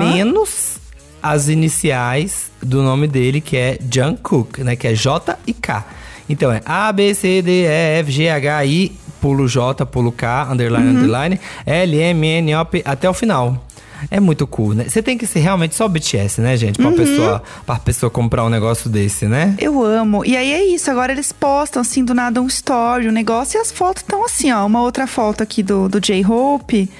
menos 0.00 0.78
as 1.22 1.48
iniciais 1.48 2.50
do 2.62 2.82
nome 2.82 3.06
dele, 3.06 3.40
que 3.40 3.56
é 3.56 3.78
Jungkook, 3.92 4.62
né? 4.62 4.76
Que 4.76 4.88
é 4.88 4.94
J 4.94 5.38
e 5.46 5.52
K. 5.52 5.84
Então 6.28 6.52
é 6.52 6.60
A, 6.64 6.92
B, 6.92 7.14
C, 7.14 7.40
D, 7.42 7.62
E, 7.64 8.00
F, 8.00 8.10
G, 8.10 8.28
H, 8.28 8.64
I, 8.66 8.92
pulo 9.20 9.48
J, 9.48 9.86
pulo 9.86 10.12
K, 10.12 10.48
underline, 10.50 10.86
Uhum. 10.88 10.96
underline, 10.98 11.40
L, 11.64 11.96
M, 11.98 12.26
N, 12.26 12.54
O, 12.56 12.64
P, 12.64 12.82
até 12.84 13.08
o 13.08 13.14
final. 13.14 13.66
É 14.10 14.20
muito 14.20 14.46
cool, 14.46 14.74
né? 14.74 14.84
Você 14.88 15.02
tem 15.02 15.18
que 15.18 15.26
ser 15.26 15.40
realmente 15.40 15.74
só 15.74 15.88
BTS, 15.88 16.40
né, 16.40 16.56
gente? 16.56 16.80
Uhum. 16.80 16.92
Pra, 16.92 17.04
pessoa, 17.04 17.42
pra 17.66 17.76
pessoa 17.76 18.10
comprar 18.10 18.44
um 18.44 18.48
negócio 18.48 18.88
desse, 18.88 19.26
né? 19.26 19.54
Eu 19.58 19.82
amo. 19.82 20.24
E 20.24 20.36
aí 20.36 20.52
é 20.52 20.64
isso, 20.64 20.90
agora 20.90 21.12
eles 21.12 21.32
postam 21.32 21.82
assim 21.82 22.04
do 22.04 22.14
nada 22.14 22.40
um 22.40 22.46
story, 22.46 23.08
um 23.08 23.12
negócio, 23.12 23.58
e 23.58 23.60
as 23.60 23.72
fotos 23.72 24.02
estão 24.02 24.24
assim, 24.24 24.52
ó. 24.52 24.64
Uma 24.66 24.82
outra 24.82 25.06
foto 25.06 25.42
aqui 25.42 25.62
do, 25.62 25.88
do 25.88 26.00
J-Hope 26.00 26.90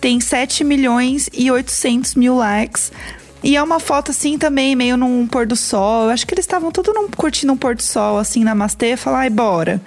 tem 0.00 0.20
7 0.20 0.64
milhões 0.64 1.28
e 1.32 1.50
800 1.50 2.14
mil 2.14 2.36
likes. 2.36 2.92
E 3.42 3.56
é 3.56 3.62
uma 3.62 3.78
foto 3.78 4.10
assim 4.10 4.36
também, 4.36 4.74
meio 4.74 4.96
num 4.96 5.26
pôr 5.26 5.46
do 5.46 5.56
sol. 5.56 6.04
Eu 6.04 6.10
acho 6.10 6.26
que 6.26 6.34
eles 6.34 6.44
estavam 6.44 6.72
tudo 6.72 6.92
num, 6.92 7.08
curtindo 7.08 7.52
um 7.52 7.56
pôr 7.56 7.74
do 7.74 7.82
sol, 7.82 8.18
assim, 8.18 8.40
na 8.40 8.50
Namastê, 8.50 8.96
falar, 8.96 9.20
ai, 9.20 9.30
bora. 9.30 9.80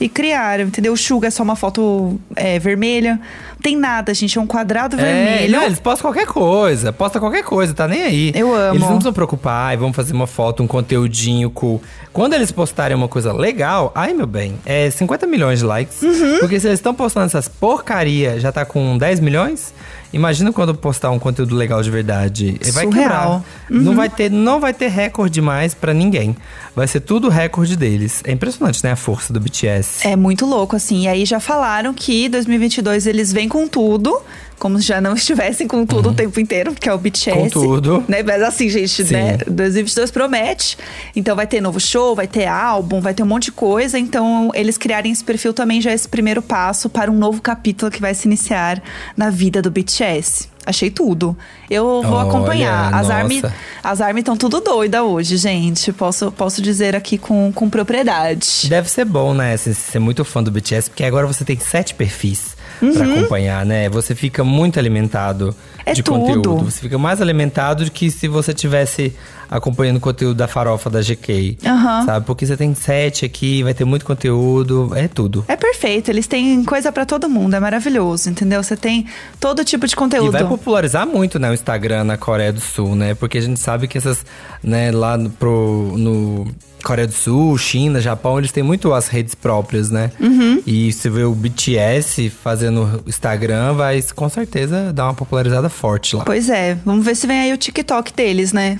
E 0.00 0.08
criaram, 0.08 0.64
entendeu? 0.64 0.92
O 0.92 0.96
Suga 0.96 1.28
é 1.28 1.30
só 1.30 1.42
uma 1.42 1.56
foto 1.56 2.18
é, 2.34 2.58
vermelha. 2.58 3.20
Não 3.64 3.70
tem 3.70 3.76
nada, 3.78 4.12
gente, 4.12 4.36
é 4.36 4.40
um 4.42 4.46
quadrado 4.46 4.94
É, 5.00 5.02
vermelho. 5.02 5.52
não, 5.56 5.62
eles 5.64 5.80
postam 5.80 6.10
qualquer 6.12 6.26
coisa, 6.26 6.92
posta 6.92 7.18
qualquer 7.18 7.42
coisa, 7.42 7.72
tá 7.72 7.88
nem 7.88 8.02
aí. 8.02 8.30
Eu 8.34 8.54
amo. 8.54 8.72
Eles 8.72 8.80
não 8.82 8.88
precisam 8.88 9.12
preocupar, 9.14 9.68
ai, 9.68 9.76
vamos 9.78 9.96
fazer 9.96 10.12
uma 10.12 10.26
foto, 10.26 10.62
um 10.62 10.66
conteúdinho 10.66 11.48
cool. 11.50 11.80
Quando 12.12 12.34
eles 12.34 12.52
postarem 12.52 12.94
uma 12.94 13.08
coisa 13.08 13.32
legal, 13.32 13.90
ai 13.94 14.12
meu 14.12 14.26
bem, 14.26 14.54
é 14.66 14.90
50 14.90 15.26
milhões 15.26 15.60
de 15.60 15.64
likes. 15.64 16.02
Uhum. 16.02 16.40
Porque 16.40 16.60
se 16.60 16.66
eles 16.66 16.78
estão 16.78 16.94
postando 16.94 17.24
essas 17.24 17.48
porcaria, 17.48 18.38
já 18.38 18.52
tá 18.52 18.66
com 18.66 18.98
10 18.98 19.20
milhões, 19.20 19.72
imagina 20.14 20.52
quando 20.52 20.74
postar 20.74 21.10
um 21.10 21.18
conteúdo 21.18 21.54
legal 21.54 21.82
de 21.82 21.90
verdade. 21.90 22.58
Vai 22.72 22.84
Surreal. 22.84 23.44
quebrar. 23.68 23.82
Não 23.82 23.94
vai 23.94 24.08
ter, 24.08 24.30
não 24.30 24.60
vai 24.60 24.72
ter 24.72 24.88
recorde 24.88 25.40
mais 25.40 25.74
pra 25.74 25.92
ninguém. 25.92 26.36
Vai 26.74 26.86
ser 26.86 27.00
tudo 27.00 27.28
recorde 27.28 27.76
deles. 27.76 28.22
É 28.24 28.32
impressionante, 28.32 28.82
né, 28.84 28.92
a 28.92 28.96
força 28.96 29.32
do 29.32 29.40
BTS. 29.40 30.06
É 30.06 30.16
muito 30.16 30.46
louco, 30.46 30.74
assim. 30.76 31.02
E 31.02 31.08
aí 31.08 31.24
já 31.24 31.40
falaram 31.40 31.92
que 31.92 32.28
2022 32.28 33.06
eles 33.06 33.32
vêm 33.32 33.48
com 33.48 33.68
tudo. 33.68 34.20
Como 34.58 34.78
se 34.78 34.86
já 34.86 35.00
não 35.00 35.14
estivessem 35.16 35.66
com 35.66 35.84
tudo 35.84 36.10
o 36.10 36.14
tempo 36.14 36.38
inteiro, 36.40 36.72
porque 36.72 36.88
é 36.88 36.94
o 36.94 36.98
BTS. 36.98 37.30
Com 37.32 37.48
tudo. 37.48 38.04
Né? 38.08 38.22
Mas 38.22 38.42
assim, 38.42 38.68
gente, 38.68 39.04
Sim. 39.04 39.14
né? 39.14 39.38
2022 39.46 40.10
promete. 40.10 40.78
Então 41.14 41.36
vai 41.36 41.46
ter 41.46 41.60
novo 41.60 41.80
show, 41.80 42.14
vai 42.14 42.26
ter 42.26 42.46
álbum, 42.46 43.00
vai 43.00 43.14
ter 43.14 43.22
um 43.22 43.26
monte 43.26 43.44
de 43.44 43.52
coisa. 43.52 43.98
Então 43.98 44.50
eles 44.54 44.78
criarem 44.78 45.12
esse 45.12 45.24
perfil 45.24 45.52
também 45.52 45.80
já 45.80 45.90
é 45.90 45.94
esse 45.94 46.08
primeiro 46.08 46.42
passo 46.42 46.88
para 46.88 47.10
um 47.10 47.16
novo 47.16 47.40
capítulo 47.40 47.90
que 47.90 48.00
vai 48.00 48.14
se 48.14 48.26
iniciar 48.26 48.82
na 49.16 49.30
vida 49.30 49.60
do 49.60 49.70
BTS. 49.70 50.54
Achei 50.66 50.90
tudo. 50.90 51.36
Eu 51.68 52.02
vou 52.02 52.14
Olha, 52.14 52.28
acompanhar. 52.28 52.94
As 52.94 53.10
Army 53.10 53.42
nossa. 53.42 53.54
as 53.82 54.00
Army 54.00 54.20
estão 54.20 54.36
tudo 54.36 54.60
doida 54.60 55.04
hoje, 55.04 55.36
gente. 55.36 55.92
Posso, 55.92 56.32
posso 56.32 56.62
dizer 56.62 56.96
aqui 56.96 57.18
com, 57.18 57.52
com 57.52 57.68
propriedade. 57.68 58.66
Deve 58.68 58.88
ser 58.88 59.04
bom, 59.04 59.34
né? 59.34 59.56
Ser 59.56 59.98
muito 59.98 60.24
fã 60.24 60.42
do 60.42 60.50
BTS, 60.50 60.88
porque 60.88 61.04
agora 61.04 61.26
você 61.26 61.44
tem 61.44 61.58
sete 61.58 61.94
perfis 61.94 62.56
pra 62.78 63.04
acompanhar, 63.04 63.64
né? 63.66 63.88
Você 63.88 64.14
fica 64.14 64.42
muito 64.44 64.78
alimentado 64.78 65.46
Uhum. 65.46 65.52
É 65.86 65.92
de 65.92 66.02
tudo. 66.02 66.18
conteúdo. 66.20 66.64
Você 66.64 66.80
fica 66.80 66.96
mais 66.96 67.20
alimentado 67.20 67.84
do 67.84 67.90
que 67.90 68.10
se 68.10 68.26
você 68.26 68.54
tivesse 68.54 69.14
acompanhando 69.50 69.96
o 69.96 70.00
conteúdo 70.00 70.34
da 70.36 70.48
farofa 70.48 70.88
da 70.90 71.00
GK. 71.00 71.58
Aham. 71.64 72.04
Sabe? 72.06 72.26
Porque 72.26 72.46
você 72.46 72.56
tem 72.56 72.74
sete 72.74 73.24
aqui, 73.24 73.62
vai 73.62 73.74
ter 73.74 73.84
muito 73.84 74.04
conteúdo, 74.04 74.90
é 74.94 75.08
tudo. 75.08 75.44
É 75.48 75.56
perfeito, 75.56 76.10
eles 76.10 76.26
têm 76.26 76.62
coisa 76.64 76.90
pra 76.92 77.04
todo 77.04 77.28
mundo, 77.28 77.54
é 77.54 77.60
maravilhoso, 77.60 78.30
entendeu? 78.30 78.62
Você 78.62 78.76
tem 78.76 79.06
todo 79.40 79.64
tipo 79.64 79.86
de 79.86 79.92
E 79.94 79.96
conteúdo. 79.96 80.32
vai 80.32 80.44
popularizar 80.46 81.06
muito, 81.06 81.38
né, 81.38 81.50
o 81.50 81.54
Instagram 81.54 82.04
na 82.04 82.16
Coreia 82.16 82.52
do 82.52 82.60
Sul, 82.60 82.94
né? 82.96 83.14
Porque 83.14 83.38
a 83.38 83.40
gente 83.40 83.58
sabe 83.60 83.88
que 83.88 83.98
essas, 83.98 84.24
né, 84.62 84.90
lá 84.90 85.16
no, 85.16 85.30
pro, 85.30 85.94
no 85.96 86.46
Coreia 86.84 87.06
do 87.08 87.14
Sul, 87.14 87.56
China, 87.56 88.00
Japão, 88.00 88.38
eles 88.38 88.52
têm 88.52 88.62
muito 88.62 88.92
as 88.92 89.08
redes 89.08 89.34
próprias, 89.34 89.90
né? 89.90 90.10
Uhum. 90.20 90.62
E 90.66 90.92
se 90.92 91.08
vê 91.08 91.24
o 91.24 91.34
BTS 91.34 92.28
fazendo 92.30 93.02
Instagram, 93.06 93.72
vai 93.72 94.02
com 94.14 94.28
certeza 94.28 94.92
dar 94.92 95.04
uma 95.04 95.14
popularizada 95.14 95.68
forte 95.68 96.14
lá. 96.14 96.24
Pois 96.24 96.48
é, 96.50 96.76
vamos 96.84 97.04
ver 97.04 97.14
se 97.16 97.26
vem 97.26 97.40
aí 97.40 97.52
o 97.52 97.56
TikTok 97.56 98.12
deles, 98.12 98.52
né? 98.52 98.78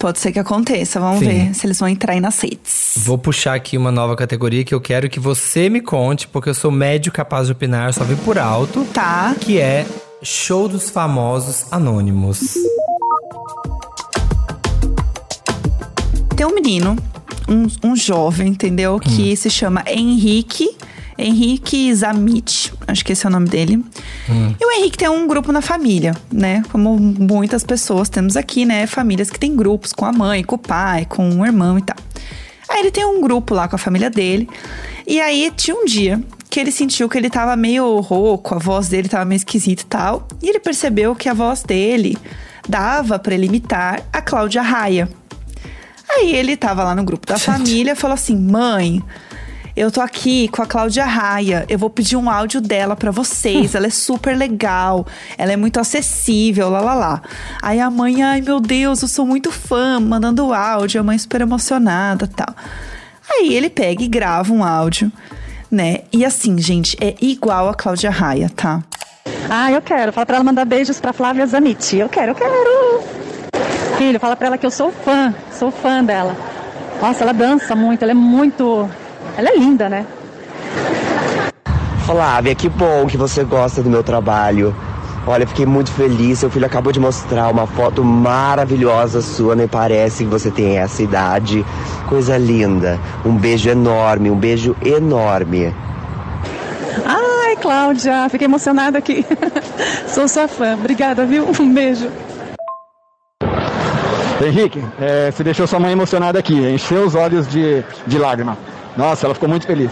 Pode 0.00 0.18
ser 0.18 0.32
que 0.32 0.38
aconteça, 0.38 0.98
vamos 0.98 1.18
Sim. 1.18 1.26
ver 1.26 1.54
se 1.54 1.66
eles 1.66 1.78
vão 1.78 1.86
entrar 1.86 2.14
aí 2.14 2.20
nas 2.20 2.40
redes. 2.40 2.94
Vou 2.96 3.18
puxar 3.18 3.52
aqui 3.52 3.76
uma 3.76 3.92
nova 3.92 4.16
categoria 4.16 4.64
que 4.64 4.74
eu 4.74 4.80
quero 4.80 5.10
que 5.10 5.20
você 5.20 5.68
me 5.68 5.82
conte, 5.82 6.26
porque 6.26 6.48
eu 6.48 6.54
sou 6.54 6.70
médio 6.70 7.12
capaz 7.12 7.48
de 7.48 7.52
opinar, 7.52 7.92
só 7.92 8.02
vi 8.02 8.16
por 8.16 8.38
alto. 8.38 8.86
Tá. 8.94 9.36
Que 9.38 9.58
é 9.60 9.86
Show 10.22 10.68
dos 10.68 10.88
Famosos 10.88 11.66
Anônimos. 11.70 12.54
Tem 16.34 16.46
um 16.46 16.54
menino, 16.54 16.96
um, 17.46 17.90
um 17.90 17.94
jovem, 17.94 18.48
entendeu? 18.48 18.94
Hum. 18.94 19.00
Que 19.00 19.36
se 19.36 19.50
chama 19.50 19.84
Henrique. 19.86 20.78
Henrique 21.18 21.94
Zamit, 21.94 22.72
acho 22.88 23.04
que 23.04 23.12
esse 23.12 23.26
é 23.26 23.28
o 23.28 23.32
nome 23.32 23.50
dele. 23.50 23.84
Hum. 24.30 24.54
E 24.58 24.64
o 24.64 24.70
Henrique 24.70 24.98
tem 24.98 25.08
um 25.08 25.26
grupo 25.26 25.50
na 25.50 25.60
família, 25.60 26.14
né? 26.32 26.62
Como 26.70 26.96
muitas 26.96 27.64
pessoas 27.64 28.08
temos 28.08 28.36
aqui, 28.36 28.64
né? 28.64 28.86
Famílias 28.86 29.30
que 29.30 29.38
têm 29.38 29.56
grupos 29.56 29.92
com 29.92 30.04
a 30.04 30.12
mãe, 30.12 30.44
com 30.44 30.56
o 30.56 30.58
pai, 30.58 31.04
com 31.04 31.28
o 31.28 31.44
irmão 31.44 31.78
e 31.78 31.82
tal. 31.82 31.96
Aí 32.68 32.80
ele 32.80 32.90
tem 32.90 33.04
um 33.04 33.20
grupo 33.20 33.54
lá 33.54 33.66
com 33.66 33.76
a 33.76 33.78
família 33.78 34.08
dele. 34.08 34.48
E 35.06 35.20
aí 35.20 35.52
tinha 35.56 35.76
um 35.76 35.84
dia 35.84 36.22
que 36.48 36.60
ele 36.60 36.70
sentiu 36.70 37.08
que 37.08 37.18
ele 37.18 37.30
tava 37.30 37.56
meio 37.56 38.00
rouco, 38.00 38.54
a 38.54 38.58
voz 38.58 38.88
dele 38.88 39.08
tava 39.08 39.24
meio 39.24 39.38
esquisita 39.38 39.82
e 39.82 39.86
tal. 39.86 40.28
E 40.42 40.48
ele 40.48 40.60
percebeu 40.60 41.14
que 41.14 41.28
a 41.28 41.34
voz 41.34 41.62
dele 41.62 42.16
dava 42.68 43.18
pra 43.18 43.34
ele 43.34 43.46
imitar 43.46 44.02
a 44.12 44.22
Cláudia 44.22 44.62
Raia. 44.62 45.08
Aí 46.08 46.34
ele 46.34 46.56
tava 46.56 46.82
lá 46.82 46.94
no 46.94 47.04
grupo 47.04 47.26
da 47.26 47.38
família 47.38 47.92
e 47.92 47.96
falou 47.96 48.14
assim: 48.14 48.36
mãe. 48.36 49.02
Eu 49.80 49.90
tô 49.90 50.02
aqui 50.02 50.46
com 50.48 50.60
a 50.60 50.66
Cláudia 50.66 51.06
Raia. 51.06 51.64
Eu 51.66 51.78
vou 51.78 51.88
pedir 51.88 52.14
um 52.14 52.28
áudio 52.28 52.60
dela 52.60 52.94
pra 52.94 53.10
vocês. 53.10 53.72
Ela 53.74 53.86
é 53.86 53.90
super 53.90 54.36
legal. 54.36 55.06
Ela 55.38 55.52
é 55.52 55.56
muito 55.56 55.80
acessível, 55.80 56.68
lá 56.68 56.82
lá 56.82 56.92
lá. 56.92 57.22
Aí 57.62 57.80
a 57.80 57.88
mãe, 57.88 58.22
ai 58.22 58.42
meu 58.42 58.60
Deus, 58.60 59.00
eu 59.00 59.08
sou 59.08 59.24
muito 59.24 59.50
fã, 59.50 59.98
mandando 59.98 60.52
áudio. 60.52 61.00
A 61.00 61.02
mãe 61.02 61.16
super 61.16 61.40
emocionada 61.40 62.26
tal. 62.26 62.54
Aí 63.32 63.54
ele 63.54 63.70
pega 63.70 64.02
e 64.02 64.06
grava 64.06 64.52
um 64.52 64.62
áudio, 64.62 65.10
né? 65.70 66.00
E 66.12 66.26
assim, 66.26 66.58
gente, 66.58 66.94
é 67.00 67.14
igual 67.18 67.66
a 67.70 67.72
Cláudia 67.72 68.10
Raia, 68.10 68.50
tá? 68.54 68.82
Ah, 69.48 69.72
eu 69.72 69.80
quero. 69.80 70.12
Fala 70.12 70.26
pra 70.26 70.36
ela 70.36 70.44
mandar 70.44 70.66
beijos 70.66 71.00
pra 71.00 71.14
Flávia 71.14 71.46
Zaniti. 71.46 71.96
Eu 71.96 72.10
quero, 72.10 72.32
eu 72.32 72.34
quero. 72.34 73.02
Filho, 73.96 74.20
fala 74.20 74.36
pra 74.36 74.48
ela 74.48 74.58
que 74.58 74.66
eu 74.66 74.70
sou 74.70 74.92
fã. 74.92 75.34
Sou 75.50 75.70
fã 75.70 76.04
dela. 76.04 76.36
Nossa, 77.00 77.24
ela 77.24 77.32
dança 77.32 77.74
muito. 77.74 78.02
Ela 78.02 78.12
é 78.12 78.14
muito. 78.14 78.86
Ela 79.40 79.48
é 79.48 79.56
linda, 79.56 79.88
né? 79.88 80.04
Flávia, 82.04 82.54
que 82.54 82.68
bom 82.68 83.06
que 83.06 83.16
você 83.16 83.42
gosta 83.42 83.82
do 83.82 83.88
meu 83.88 84.02
trabalho. 84.02 84.76
Olha, 85.26 85.46
fiquei 85.46 85.64
muito 85.64 85.90
feliz. 85.92 86.40
Seu 86.40 86.50
filho 86.50 86.66
acabou 86.66 86.92
de 86.92 87.00
mostrar 87.00 87.48
uma 87.48 87.66
foto 87.66 88.04
maravilhosa 88.04 89.22
sua. 89.22 89.56
Nem 89.56 89.66
parece 89.66 90.24
que 90.24 90.30
você 90.30 90.50
tem 90.50 90.76
essa 90.76 91.02
idade. 91.02 91.64
Coisa 92.06 92.36
linda. 92.36 93.00
Um 93.24 93.34
beijo 93.34 93.70
enorme, 93.70 94.30
um 94.30 94.36
beijo 94.36 94.76
enorme. 94.84 95.74
Ai, 97.06 97.56
Cláudia, 97.56 98.28
fiquei 98.28 98.44
emocionada 98.44 98.98
aqui. 98.98 99.24
sou 100.06 100.28
sua 100.28 100.48
fã. 100.48 100.74
Obrigada, 100.74 101.24
viu? 101.24 101.48
Um 101.58 101.72
beijo. 101.72 102.10
Henrique, 104.44 104.84
é, 105.00 105.30
você 105.30 105.42
deixou 105.42 105.66
sua 105.66 105.80
mãe 105.80 105.92
emocionada 105.92 106.38
aqui, 106.38 106.54
encheu 106.54 107.04
os 107.04 107.14
olhos 107.14 107.48
de, 107.48 107.82
de 108.06 108.18
lágrima. 108.18 108.58
Nossa, 109.00 109.26
ela 109.26 109.34
ficou 109.34 109.48
muito 109.48 109.66
feliz. 109.66 109.90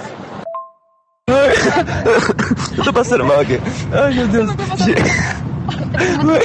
Eu 2.77 2.85
tô 2.85 2.93
passando 2.93 3.25
mal 3.25 3.41
aqui. 3.41 3.59
Ai, 3.91 4.13
meu 4.13 4.29
Deus. 4.29 4.51
Mãe. 6.23 6.43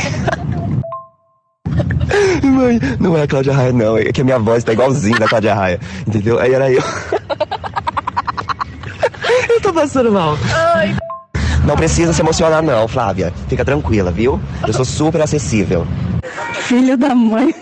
Mãe, 2.41 2.79
não 3.01 3.17
é 3.17 3.24
a 3.24 3.27
Cláudia 3.27 3.51
Raia, 3.51 3.74
não. 3.74 3.98
É 3.98 4.13
que 4.13 4.22
a 4.22 4.24
minha 4.24 4.39
voz 4.39 4.63
tá 4.63 4.72
igualzinha 4.72 5.20
da 5.20 5.27
Cláudia 5.27 5.53
Raia. 5.53 5.77
Entendeu? 6.08 6.39
Aí 6.39 6.53
era 6.53 6.72
eu. 6.72 6.82
Eu 9.50 9.60
tô 9.62 9.74
passando 9.74 10.13
mal. 10.13 10.38
Não 11.65 11.75
precisa 11.75 12.13
se 12.13 12.22
emocionar, 12.22 12.63
não, 12.63 12.88
Flávia. 12.88 13.34
Fica 13.50 13.65
tranquila, 13.65 14.10
viu? 14.10 14.39
Eu 14.65 14.72
sou 14.72 14.86
super 14.86 15.22
acessível. 15.22 15.86
Filho 16.53 16.98
da 16.98 17.13
mãe. 17.13 17.53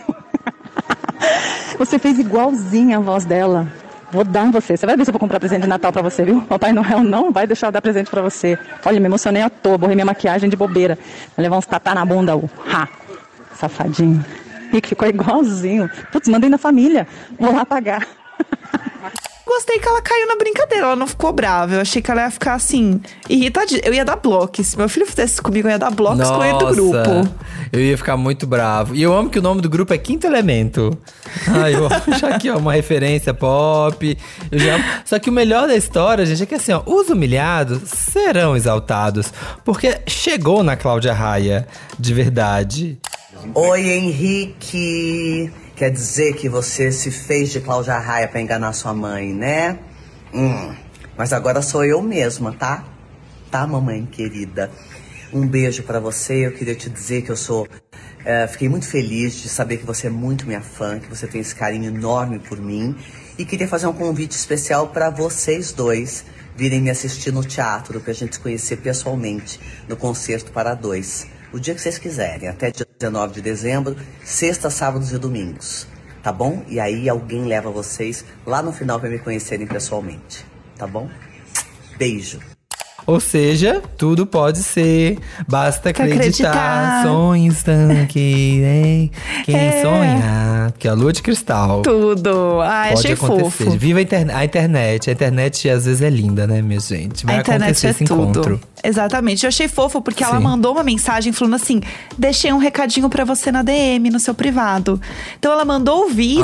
Você 1.80 1.98
fez 1.98 2.20
igualzinha 2.20 2.98
a 2.98 3.02
voz 3.02 3.26
dela. 3.26 3.81
Vou 4.12 4.24
dar 4.24 4.46
em 4.46 4.52
você. 4.52 4.76
Você 4.76 4.86
vai 4.86 4.98
ver 4.98 5.06
se 5.06 5.10
eu 5.10 5.14
vou 5.14 5.20
comprar 5.20 5.40
presente 5.40 5.62
de 5.62 5.68
Natal 5.68 5.92
pra 5.92 6.02
você, 6.02 6.26
viu? 6.26 6.42
Papai 6.42 6.74
Noel 6.74 7.02
não 7.04 7.32
vai 7.32 7.48
deixar 7.48 7.68
eu 7.68 7.72
dar 7.72 7.82
presente 7.82 8.10
pra 8.10 8.22
você. 8.22 8.60
Olha, 8.86 9.00
me 9.00 9.06
emocionei 9.06 9.42
à 9.42 9.50
toa, 9.50 9.78
borrei 9.78 9.96
minha 9.96 10.06
maquiagem 10.06 10.50
de 10.50 10.56
bobeira. 10.56 10.98
Vai 11.36 11.44
levar 11.44 11.58
uns 11.58 11.66
tatá 11.66 11.96
na 11.96 12.06
bunda, 12.06 12.36
o 12.36 12.50
ha. 12.68 12.88
Safadinho. 13.56 14.24
Rick 14.72 14.90
ficou 14.90 15.08
igualzinho. 15.08 15.90
Putz, 16.12 16.28
mandei 16.28 16.50
na 16.50 16.58
família. 16.58 17.08
Vou 17.40 17.54
lá 17.54 17.66
pagar. 17.66 18.06
Gostei 19.54 19.80
que 19.80 19.88
ela 19.88 20.02
caiu 20.02 20.28
na 20.28 20.38
brincadeira, 20.38 20.86
ela 20.86 20.96
não 20.96 21.06
ficou 21.06 21.34
brava. 21.34 21.74
Eu 21.74 21.82
achei 21.82 22.02
que 22.02 22.10
ela 22.10 22.22
ia 22.22 22.32
ficar 22.32 22.54
assim, 22.54 23.02
irritadinha. 23.30 23.82
Eu 23.84 23.94
ia 23.94 24.06
dar 24.06 24.16
bloco. 24.16 24.64
Se 24.64 24.78
meu 24.78 24.88
filho 24.88 25.06
fizesse 25.06 25.34
isso 25.34 25.44
comigo, 25.44 25.68
eu 25.68 25.72
ia 25.72 25.78
dar 25.78 25.92
bloco 25.92 26.22
excluir 26.22 26.58
do 26.58 26.68
grupo. 26.68 27.30
Eu 27.70 27.82
ia 27.82 27.98
ficar 27.98 28.16
muito 28.16 28.48
bravo. 28.48 28.96
E 28.96 29.02
eu 29.02 29.14
amo 29.14 29.30
que 29.30 29.40
o 29.40 29.42
nome 29.42 29.62
do 29.62 29.70
grupo 29.70 29.94
é 29.94 29.98
Quinto 29.98 30.26
Elemento. 30.26 30.98
Ai, 31.50 31.76
eu 31.76 31.86
amo 31.86 32.02
já 32.18 32.30
aqui, 32.30 32.50
ó, 32.50 32.58
uma 32.60 32.72
referência 32.72 33.34
pop. 33.34 34.18
Eu 34.50 34.58
já 34.58 34.76
amo. 34.76 34.84
Só 35.04 35.20
que 35.20 35.30
o 35.30 35.34
melhor 35.34 35.68
da 35.68 35.76
história, 35.76 36.26
gente, 36.26 36.44
é 36.44 36.46
que 36.46 36.56
assim, 36.56 36.72
ó, 36.72 36.82
os 36.86 37.10
humilhados 37.10 37.90
serão 37.90 38.56
exaltados. 38.56 39.34
Porque 39.66 40.00
chegou 40.08 40.64
na 40.64 40.78
Cláudia 40.78 41.12
Raia, 41.12 41.68
de 42.00 42.14
verdade. 42.14 42.98
Oi, 43.54 43.82
Henrique. 43.82 45.52
Quer 45.82 45.90
dizer 45.90 46.36
que 46.36 46.48
você 46.48 46.92
se 46.92 47.10
fez 47.10 47.50
de 47.50 47.60
Cláudia 47.60 47.98
Raia 47.98 48.28
pra 48.28 48.40
enganar 48.40 48.72
sua 48.72 48.94
mãe, 48.94 49.34
né? 49.34 49.80
Hum, 50.32 50.76
mas 51.18 51.34
agora 51.34 51.60
sou 51.64 51.84
eu 51.84 52.04
mesma, 52.04 52.54
tá? 52.54 52.86
Tá, 53.50 53.66
mamãe 53.66 54.06
querida? 54.06 54.70
Um 55.34 55.48
beijo 55.48 55.82
pra 55.82 56.00
você. 56.00 56.46
Eu 56.46 56.52
queria 56.52 56.76
te 56.76 56.88
dizer 56.88 57.24
que 57.24 57.32
eu 57.32 57.36
sou. 57.36 57.68
eh, 58.24 58.46
fiquei 58.46 58.70
muito 58.70 58.86
feliz 58.86 59.34
de 59.42 59.50
saber 59.50 59.78
que 59.78 59.84
você 59.84 60.06
é 60.06 60.10
muito 60.12 60.46
minha 60.46 60.62
fã, 60.62 61.00
que 61.00 61.10
você 61.10 61.26
tem 61.26 61.42
esse 61.42 61.56
carinho 61.56 61.86
enorme 61.86 62.38
por 62.38 62.62
mim. 62.62 62.96
E 63.36 63.44
queria 63.44 63.68
fazer 63.68 63.88
um 63.88 63.94
convite 63.94 64.34
especial 64.34 64.90
pra 64.90 65.10
vocês 65.10 65.72
dois 65.72 66.24
virem 66.56 66.80
me 66.80 66.92
assistir 66.92 67.34
no 67.34 67.44
teatro, 67.44 68.00
pra 68.00 68.14
gente 68.14 68.36
se 68.36 68.40
conhecer 68.40 68.78
pessoalmente 68.78 69.60
no 69.90 69.98
concerto 69.98 70.52
para 70.52 70.76
dois. 70.76 71.26
O 71.54 71.60
dia 71.60 71.76
que 71.76 71.82
vocês 71.82 71.98
quiserem, 71.98 72.48
até 72.48 72.72
dia 72.72 72.88
19 73.00 73.34
de 73.34 73.42
dezembro, 73.42 73.98
sexta, 74.24 74.70
sábados 74.70 75.12
e 75.12 75.18
domingos. 75.18 75.86
Tá 76.24 76.32
bom? 76.32 76.64
E 76.68 76.80
aí 76.80 77.10
alguém 77.10 77.46
leva 77.46 77.70
vocês 77.70 78.24
lá 78.46 78.62
no 78.62 78.72
final 78.72 79.00
pra 79.00 79.10
me 79.10 79.20
conhecerem 79.20 79.68
pessoalmente. 79.68 80.46
Tá 80.78 80.88
bom? 80.88 81.10
Beijo. 81.98 82.40
Ou 83.06 83.20
seja, 83.20 83.82
tudo 83.98 84.26
pode 84.26 84.64
ser. 84.64 85.18
Basta 85.48 85.90
acreditar. 85.90 86.18
Acreditar. 86.18 87.04
Sonhos 87.04 87.64
aqui, 88.04 88.62
hein? 88.64 89.12
Quem 89.46 89.56
É. 89.56 89.82
sonha, 89.82 90.74
que 90.78 90.88
é 90.88 90.92
a 90.92 90.94
lua 90.94 91.12
de 91.12 91.22
cristal. 91.22 91.82
Tudo. 91.82 92.62
Ai, 92.62 92.90
Pode 92.90 93.00
achei 93.00 93.14
acontecer. 93.14 93.66
fofo. 93.66 93.72
Viva 93.78 94.00
a, 94.00 94.02
interne- 94.02 94.34
a 94.34 94.46
internet. 94.46 95.10
A 95.10 95.14
internet 95.14 95.70
às 95.70 95.86
vezes 95.86 96.02
é 96.02 96.10
linda, 96.10 96.46
né, 96.48 96.62
minha 96.62 96.80
gente? 96.80 97.26
Vai 97.26 97.38
a 97.38 97.40
internet 97.40 97.64
acontecer 97.70 97.88
é 97.88 97.90
esse 97.92 98.04
tudo. 98.06 98.22
encontro. 98.24 98.62
Exatamente. 98.84 99.44
Eu 99.46 99.48
achei 99.50 99.68
fofo 99.68 100.02
porque 100.02 100.24
ela 100.24 100.38
Sim. 100.38 100.44
mandou 100.44 100.74
uma 100.74 100.84
mensagem 100.84 101.32
falando 101.32 101.56
assim: 101.56 101.82
deixei 102.18 102.52
um 102.52 102.58
recadinho 102.58 103.10
pra 103.10 103.24
você 103.24 103.52
na 103.52 103.62
DM, 103.62 104.10
no 104.10 104.20
seu 104.20 104.34
privado. 104.34 105.00
Então 105.38 105.52
ela 105.52 105.64
mandou 105.66 106.06
o 106.06 106.10
vídeo. 106.10 106.44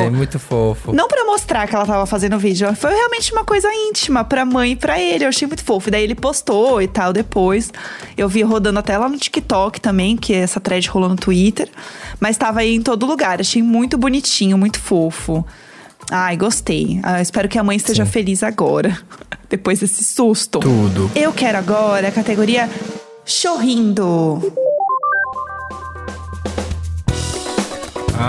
Ai, 0.00 0.10
muito 0.10 0.38
fofo. 0.38 0.92
Não 0.92 1.08
pra 1.08 1.24
mostrar 1.24 1.66
que 1.66 1.74
ela 1.74 1.86
tava 1.86 2.04
fazendo 2.06 2.36
o 2.36 2.38
vídeo, 2.38 2.74
foi 2.76 2.90
realmente 2.94 3.32
uma 3.32 3.44
coisa 3.44 3.68
íntima 3.72 4.22
pra 4.24 4.44
mãe 4.44 4.72
e 4.72 4.76
pra 4.76 5.00
ele. 5.00 5.24
Eu 5.24 5.28
achei 5.28 5.46
muito 5.48 5.64
fofo. 5.64 5.90
Daí 5.90 6.04
ele 6.08 6.14
postou 6.14 6.82
e 6.82 6.88
tal 6.88 7.12
depois. 7.12 7.72
Eu 8.16 8.28
vi 8.28 8.42
rodando 8.42 8.78
até 8.78 8.96
lá 8.96 9.08
no 9.08 9.16
TikTok 9.16 9.80
também, 9.80 10.16
que 10.16 10.34
essa 10.34 10.58
thread 10.58 10.88
rolou 10.88 11.08
no 11.08 11.16
Twitter. 11.16 11.68
Mas 12.18 12.36
tava 12.36 12.60
aí 12.60 12.74
em 12.74 12.82
todo 12.82 13.06
lugar. 13.06 13.40
Achei 13.40 13.62
muito 13.62 13.96
bonitinho, 13.96 14.58
muito 14.58 14.80
fofo. 14.80 15.46
Ai, 16.10 16.36
gostei. 16.36 17.00
Ah, 17.02 17.20
espero 17.20 17.48
que 17.48 17.58
a 17.58 17.64
mãe 17.64 17.76
esteja 17.76 18.04
Sim. 18.04 18.10
feliz 18.10 18.42
agora. 18.42 18.98
depois 19.48 19.80
desse 19.80 20.04
susto. 20.04 20.60
Tudo. 20.60 21.10
Eu 21.14 21.32
quero 21.32 21.58
agora 21.58 22.08
a 22.08 22.12
categoria 22.12 22.68
Chorrindo. 23.24 24.40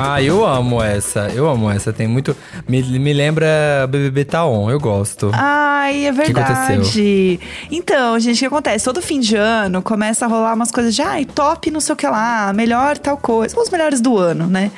Ah, 0.02 0.22
eu 0.22 0.46
amo 0.46 0.82
essa. 0.82 1.30
Eu 1.34 1.50
amo 1.50 1.70
essa. 1.70 1.92
Tem 1.92 2.08
muito. 2.08 2.36
Me, 2.68 2.82
me 2.82 3.14
lembra 3.14 3.48
BBB 3.90 4.26
Taon. 4.26 4.70
Eu 4.70 4.80
gosto. 4.80 5.30
Ai, 5.34 6.06
é 6.06 6.12
que 6.12 6.18
verdade. 6.18 7.40
então, 7.72 8.20
gente, 8.20 8.38
o 8.38 8.40
que 8.40 8.46
acontece? 8.46 8.86
Todo 8.86 9.02
fim 9.02 9.20
de 9.20 9.36
ano 9.36 9.82
começa 9.82 10.26
a 10.26 10.28
rolar 10.28 10.54
umas 10.54 10.72
coisas 10.72 10.96
de 10.96 11.02
ai, 11.02 11.26
top 11.26 11.70
não 11.72 11.80
sei 11.80 11.94
o 11.94 11.96
que 11.96 12.08
lá, 12.08 12.52
melhor 12.54 12.98
tal 12.98 13.18
coisa. 13.18 13.60
Os 13.60 13.70
melhores 13.70 14.00
do 14.02 14.18
ano, 14.18 14.48
né? 14.48 14.72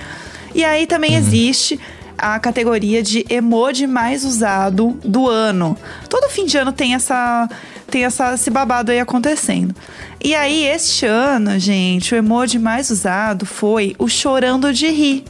E 0.56 0.64
aí 0.66 0.82
Uhum. 0.82 0.88
também 0.88 1.16
existe 1.16 1.80
a 2.18 2.38
categoria 2.40 3.02
de 3.02 3.26
emoji 3.30 3.88
mais 3.88 4.24
usado 4.26 4.98
do 5.04 5.28
ano. 5.30 5.78
Todo 6.10 6.30
fim 6.30 6.46
de 6.46 6.58
ano 6.58 6.72
tem 6.72 6.94
essa 6.94 7.50
tem 7.90 8.06
essa, 8.06 8.36
esse 8.36 8.50
babado 8.50 8.90
aí 8.92 9.00
acontecendo. 9.02 9.76
E 10.24 10.36
aí, 10.36 10.66
este 10.68 11.06
ano, 11.06 11.58
gente, 11.60 12.14
o 12.14 12.18
emoji 12.18 12.60
mais 12.60 12.90
usado 12.90 13.46
foi 13.46 13.96
o 13.98 14.08
chorando 14.08 14.72
de 14.74 14.88
rir. 14.88 15.24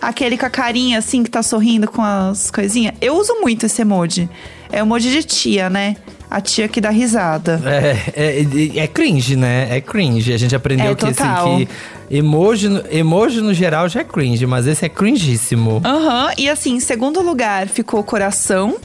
Aquele 0.00 0.38
com 0.38 0.46
a 0.46 0.50
carinha 0.50 0.98
assim 0.98 1.22
que 1.22 1.30
tá 1.30 1.42
sorrindo 1.42 1.90
com 1.90 2.00
as 2.02 2.50
coisinhas. 2.50 2.94
Eu 3.02 3.16
uso 3.16 3.34
muito 3.42 3.66
esse 3.66 3.82
emoji. 3.82 4.30
É 4.72 4.80
o 4.82 4.86
emoji 4.86 5.10
de 5.10 5.22
tia, 5.24 5.68
né? 5.68 5.96
A 6.30 6.40
tia 6.40 6.68
que 6.68 6.80
dá 6.80 6.88
risada. 6.90 7.60
É, 7.66 8.38
é, 8.76 8.78
é 8.78 8.86
cringe, 8.86 9.36
né? 9.36 9.66
É 9.76 9.80
cringe. 9.80 10.32
A 10.32 10.38
gente 10.38 10.54
aprendeu 10.56 10.92
É, 10.92 10.94
que, 10.94 11.04
assim, 11.04 11.66
que 12.08 12.16
emoji, 12.16 12.68
no- 12.68 12.82
emoji 12.90 13.40
no 13.42 13.52
geral 13.52 13.88
já 13.90 14.00
é 14.00 14.04
cringe, 14.04 14.46
mas 14.46 14.66
esse 14.66 14.86
é 14.86 14.88
cringíssimo. 14.88 15.82
Aham, 15.84 16.30
e 16.38 16.48
assim, 16.48 16.76
em 16.76 16.80
segundo 16.80 17.20
lugar 17.20 17.68
ficou 17.68 18.02
coração. 18.02 18.76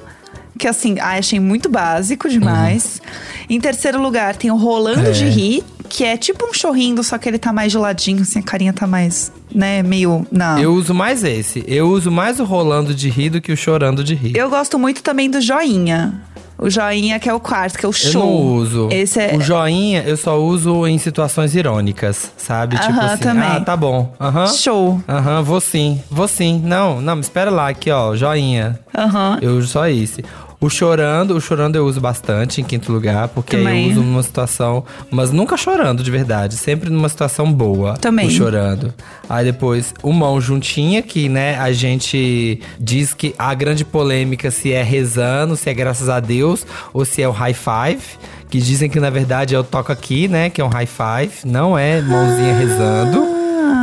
Que 0.57 0.67
assim, 0.67 0.95
ai, 0.99 1.19
achei 1.19 1.39
muito 1.39 1.69
básico 1.69 2.29
demais. 2.29 3.01
Em 3.49 3.59
terceiro 3.59 4.01
lugar 4.01 4.35
tem 4.35 4.51
o 4.51 4.55
rolando 4.55 5.01
Uhum. 5.01 5.07
É. 5.07 5.11
de 5.11 5.25
rir, 5.25 5.63
que 5.89 6.03
é 6.03 6.15
tipo 6.17 6.45
um 6.49 6.53
chorrindo, 6.53 7.03
só 7.03 7.17
que 7.17 7.27
ele 7.27 7.37
tá 7.37 7.51
mais 7.51 7.71
geladinho, 7.71 8.21
assim, 8.21 8.39
a 8.39 8.43
carinha 8.43 8.71
tá 8.73 8.87
mais, 8.87 9.31
né, 9.53 9.83
meio 9.83 10.25
na. 10.31 10.59
Eu 10.61 10.73
uso 10.73 10.93
mais 10.93 11.23
esse. 11.23 11.63
Eu 11.67 11.89
uso 11.89 12.09
mais 12.09 12.39
o 12.39 12.45
rolando 12.45 12.93
de 12.95 13.09
rir 13.09 13.29
do 13.31 13.41
que 13.41 13.51
o 13.51 13.57
chorando 13.57 14.03
de 14.03 14.15
rir. 14.15 14.35
Eu 14.37 14.49
gosto 14.49 14.79
muito 14.79 15.03
também 15.03 15.29
do 15.29 15.41
joinha. 15.41 16.13
O 16.57 16.69
joinha 16.69 17.19
que 17.19 17.27
é 17.27 17.33
o 17.33 17.39
quarto, 17.39 17.77
que 17.77 17.85
é 17.85 17.89
o 17.89 17.91
Eu 17.91 17.93
show. 17.93 18.21
não 18.25 18.31
uso. 18.55 18.87
Esse 18.89 19.19
é. 19.19 19.35
O 19.35 19.41
joinha 19.41 20.03
eu 20.03 20.15
só 20.15 20.39
uso 20.41 20.87
em 20.87 20.97
situações 20.97 21.53
irônicas, 21.53 22.31
sabe? 22.37 22.79
tipo 22.79 22.97
assim, 22.97 23.23
também. 23.23 23.43
ah, 23.43 23.59
tá 23.59 23.75
bom. 23.75 24.15
Aham. 24.17 24.47
Show. 24.47 25.01
Aham, 25.07 25.41
vou 25.43 25.59
sim. 25.59 26.01
Vou 26.09 26.29
sim. 26.29 26.61
Não, 26.63 27.01
não, 27.01 27.19
espera 27.19 27.51
lá, 27.51 27.67
aqui, 27.67 27.91
ó, 27.91 28.15
joinha. 28.15 28.79
Aham. 28.97 29.37
Eu 29.41 29.57
uso 29.57 29.67
só 29.67 29.85
esse. 29.89 30.23
O 30.59 30.69
chorando, 30.69 31.35
o 31.35 31.41
chorando 31.41 31.75
eu 31.75 31.85
uso 31.85 31.99
bastante 31.99 32.61
em 32.61 32.63
quinto 32.63 32.91
lugar, 32.91 33.27
porque 33.29 33.57
Também. 33.57 33.85
eu 33.85 33.91
uso 33.91 34.01
numa 34.01 34.23
situação, 34.23 34.83
mas 35.11 35.31
nunca 35.31 35.57
chorando 35.57 36.01
de 36.01 36.09
verdade, 36.09 36.55
sempre 36.55 36.89
numa 36.89 37.09
situação 37.09 37.51
boa. 37.51 37.97
Também. 37.97 38.27
O 38.27 38.31
chorando. 38.31 38.93
Aí 39.29 39.45
depois 39.45 39.93
o 40.01 40.13
mão 40.13 40.39
juntinha, 40.39 41.01
que 41.01 41.27
né, 41.27 41.57
a 41.57 41.71
gente 41.71 42.59
diz 42.79 43.13
que 43.13 43.35
a 43.37 43.53
grande 43.53 43.83
polêmica 43.83 44.49
se 44.49 44.71
é 44.71 44.81
rezando, 44.81 45.55
se 45.55 45.69
é 45.69 45.73
graças 45.73 46.09
a 46.09 46.19
Deus 46.19 46.65
ou 46.93 47.05
se 47.05 47.21
é 47.21 47.27
o 47.27 47.31
high 47.31 47.53
five, 47.53 48.01
que 48.49 48.59
dizem 48.59 48.89
que 48.89 48.99
na 48.99 49.09
verdade 49.09 49.55
é 49.55 49.59
o 49.59 49.63
toca 49.63 49.91
aqui, 49.93 50.27
né, 50.27 50.49
que 50.49 50.61
é 50.61 50.63
um 50.63 50.69
high 50.69 50.87
five, 50.87 51.33
não 51.45 51.77
é 51.77 52.01
mãozinha 52.01 52.53
rezando. 52.53 53.34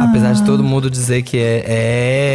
Apesar 0.09 0.33
de 0.35 0.43
todo 0.45 0.63
mundo 0.63 0.91
dizer 0.91 1.23
que 1.23 1.39
é, 1.39 1.65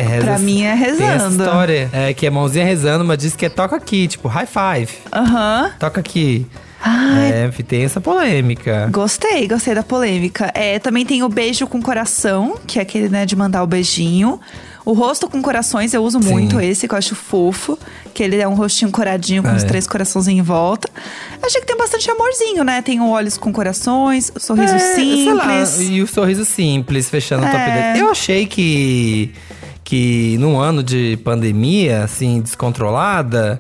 é 0.02 0.06
reza. 0.08 0.24
Pra 0.26 0.40
mim 0.40 0.64
é 0.64 0.76
Tem 0.76 0.84
essa 0.84 1.06
rezando. 1.26 1.44
história. 1.44 1.90
É 1.94 2.14
que 2.14 2.26
é 2.26 2.30
mãozinha 2.30 2.66
rezando, 2.66 3.04
mas 3.06 3.18
diz 3.18 3.36
que 3.36 3.46
é 3.46 3.50
toca 3.50 3.76
aqui, 3.76 4.08
tipo 4.08 4.28
high 4.28 4.48
five. 4.48 4.92
Aham. 5.14 5.72
Toca 5.80 6.00
aqui. 6.00 6.46
Ai, 6.82 7.32
É, 7.46 7.50
tem 7.64 7.84
essa 7.84 8.00
polêmica. 8.00 8.88
Gostei, 8.92 9.48
gostei 9.48 9.74
da 9.74 9.84
polêmica. 9.84 10.52
É, 10.54 10.78
também 10.80 11.06
tem 11.06 11.24
o 11.24 11.30
beijo 11.30 11.66
com 11.68 11.82
coração, 11.82 12.56
que 12.68 12.78
é 12.80 12.82
aquele, 12.84 13.10
né, 13.10 13.26
de 13.26 13.36
mandar 13.36 13.64
o 13.64 13.68
beijinho. 13.68 14.40
O 14.90 14.94
rosto 14.94 15.28
com 15.30 15.42
corações, 15.42 15.94
eu 15.94 16.02
uso 16.02 16.22
Sim. 16.24 16.30
muito 16.32 16.62
esse, 16.62 16.88
que 16.88 16.94
eu 16.94 16.98
acho 16.98 17.14
fofo. 17.14 17.78
Que 18.14 18.24
ele 18.24 18.38
é 18.38 18.48
um 18.48 18.54
rostinho 18.54 18.90
coradinho 18.90 19.44
com 19.44 19.50
É. 19.50 19.56
os 19.56 19.64
três 19.66 19.86
coraçãozinhos 19.86 20.40
em 20.40 20.42
volta. 20.42 20.90
Achei 21.44 21.60
que 21.60 21.68
tem 21.68 21.76
bastante 21.78 22.10
amorzinho, 22.10 22.64
né? 22.64 22.82
Tem 22.82 23.02
olhos 23.02 23.38
com 23.38 23.52
corações, 23.52 24.32
sorriso 24.38 24.74
É, 24.76 24.80
simples. 24.96 25.80
e 25.82 26.02
o 26.02 26.08
sorriso 26.08 26.46
simples, 26.46 27.10
fechando 27.10 27.44
o 27.46 27.50
top 27.50 27.58
É. 27.62 27.94
10. 27.94 28.00
Eu 28.00 28.10
achei 28.10 28.46
que, 28.46 29.34
que 29.84 30.38
num 30.40 30.58
ano 30.58 30.82
de 30.82 31.20
pandemia, 31.24 32.06
assim, 32.06 32.40
descontrolada, 32.42 33.60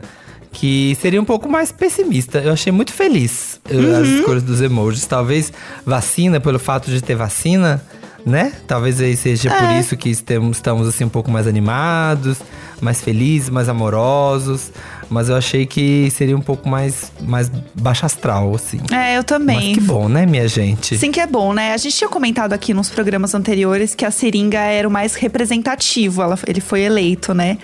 que 0.53 0.97
seria 1.01 1.21
um 1.21 1.25
pouco 1.25 1.49
mais 1.49 1.71
pessimista. 1.73 2.39
Eu 2.39 2.53
achei 2.53 2.71
muito 2.71 2.93
feliz 2.93 3.59
Uhum. 3.69 4.01
as 4.01 4.07
escolhas 4.07 4.43
dos 4.43 4.61
emojis. 4.61 5.05
Talvez 5.05 5.51
vacina, 5.85 6.39
pelo 6.39 6.57
fato 6.57 6.89
de 6.89 7.01
ter 7.01 7.15
vacina, 7.15 7.83
né? 8.27 8.51
Talvez 8.67 8.99
aí 9.01 9.15
seja 9.15 9.49
por 9.49 9.69
É. 9.69 9.79
isso 9.79 9.95
que 9.97 10.09
estamos, 10.09 10.57
estamos 10.57 10.87
assim 10.87 11.03
um 11.05 11.09
pouco 11.09 11.31
mais 11.31 11.47
animados, 11.47 12.37
mais 12.81 13.01
felizes, 13.01 13.49
mais 13.49 13.69
amorosos. 13.69 14.71
Mas 15.09 15.29
eu 15.29 15.37
achei 15.37 15.65
que 15.65 16.11
seria 16.11 16.35
um 16.35 16.41
pouco 16.41 16.67
mais, 16.67 17.11
mais 17.21 17.49
baixo 17.73 18.05
astral, 18.05 18.53
assim. 18.53 18.79
É, 18.91 19.17
eu 19.17 19.23
também. 19.23 19.69
Mas 19.69 19.73
que 19.75 19.79
bom, 19.81 20.09
né, 20.09 20.25
minha 20.25 20.47
gente? 20.49 20.97
Sim 20.97 21.11
que 21.11 21.19
é 21.21 21.25
bom, 21.25 21.53
né? 21.53 21.73
A 21.73 21.77
gente 21.77 21.95
tinha 21.95 22.09
comentado 22.09 22.51
aqui 22.51 22.73
nos 22.73 22.89
programas 22.89 23.33
anteriores 23.33 23.95
que 23.95 24.03
a 24.03 24.11
seringa 24.11 24.59
era 24.59 24.85
o 24.85 24.91
mais 24.91 25.15
representativo. 25.15 26.21
Ela, 26.21 26.37
ele 26.45 26.59
foi 26.59 26.81
eleito, 26.81 27.33
né? 27.33 27.57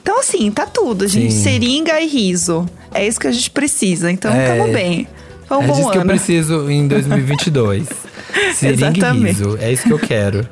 Então, 0.00 0.20
assim, 0.20 0.50
tá 0.50 0.64
tudo, 0.64 1.06
gente. 1.06 1.34
Sim. 1.34 1.42
Seringa 1.42 2.00
e 2.00 2.06
riso. 2.06 2.64
É 2.94 3.06
isso 3.06 3.20
que 3.20 3.26
a 3.26 3.32
gente 3.32 3.50
precisa. 3.50 4.10
Então, 4.10 4.32
É. 4.32 4.56
tamo 4.56 4.72
bem. 4.72 5.06
Foi 5.46 5.58
um 5.58 5.62
é 5.62 5.66
bom 5.66 5.74
disso 5.76 5.90
que 5.90 5.98
eu 5.98 6.06
preciso 6.06 6.70
em 6.70 6.88
2022. 6.88 7.86
Seringa 8.54 9.14
e 9.14 9.18
riso. 9.24 9.58
É 9.60 9.72
isso 9.72 9.84
que 9.84 9.92
eu 9.92 9.98
quero. 9.98 10.46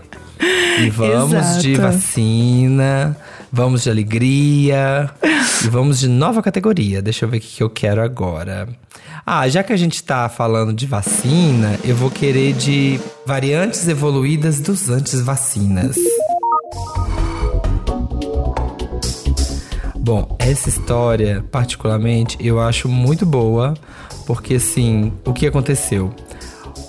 E 0.81 0.91
vamos 0.91 1.63
de 1.63 1.73
Exato. 1.73 1.93
vacina, 1.93 3.17
vamos 3.53 3.85
de 3.85 3.91
alegria 3.91 5.11
e 5.65 5.69
vamos 5.69 6.01
de 6.01 6.09
nova 6.09 6.43
categoria. 6.43 7.01
Deixa 7.01 7.25
eu 7.25 7.29
ver 7.29 7.39
o 7.39 7.41
que 7.41 7.57
que 7.57 7.63
eu 7.63 7.71
quero 7.71 8.03
agora. 8.03 8.69
Ah, 9.25 9.49
já 9.49 9.63
que 9.63 9.73
a 9.73 9.77
gente 9.77 10.03
tá 10.03 10.29
falando 10.29 10.73
de 10.73 10.87
vacina, 10.87 11.79
eu 11.85 11.95
vou 11.97 12.11
querer 12.11 12.53
de 12.53 13.01
variantes 13.25 13.87
evoluídas 13.89 14.61
dos 14.61 14.91
antes 14.91 15.21
vacinas. 15.21 15.97
Bom, 19.97 20.37
essa 20.39 20.69
história, 20.69 21.43
particularmente, 21.51 22.37
eu 22.39 22.61
acho 22.61 22.89
muito 22.89 23.25
boa, 23.25 23.73
porque 24.27 24.57
assim, 24.57 25.13
o 25.25 25.33
que 25.33 25.47
aconteceu? 25.47 26.13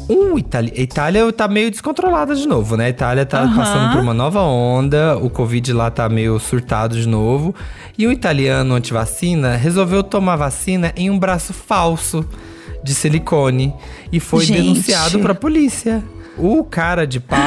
Um 0.07 0.37
Itali 0.37 0.71
a 0.77 0.81
Itália 0.81 1.33
tá 1.33 1.47
meio 1.47 1.71
descontrolada 1.71 2.35
de 2.35 2.47
novo, 2.47 2.77
né? 2.77 2.85
A 2.85 2.89
Itália 2.89 3.25
tá 3.25 3.41
Aham. 3.41 3.55
passando 3.55 3.91
por 3.93 4.01
uma 4.01 4.13
nova 4.13 4.41
onda, 4.41 5.17
o 5.17 5.29
Covid 5.29 5.73
lá 5.73 5.89
tá 5.89 6.07
meio 6.07 6.39
surtado 6.39 6.95
de 6.95 7.07
novo. 7.07 7.55
E 7.97 8.07
um 8.07 8.11
italiano 8.11 8.75
antivacina 8.75 9.55
resolveu 9.55 10.03
tomar 10.03 10.35
vacina 10.35 10.93
em 10.95 11.09
um 11.09 11.17
braço 11.17 11.53
falso 11.53 12.25
de 12.83 12.93
silicone 12.93 13.73
e 14.11 14.19
foi 14.19 14.45
Gente. 14.45 14.61
denunciado 14.61 15.19
pra 15.19 15.33
polícia. 15.33 16.03
O 16.37 16.63
cara 16.63 17.07
de 17.07 17.19
pau 17.19 17.39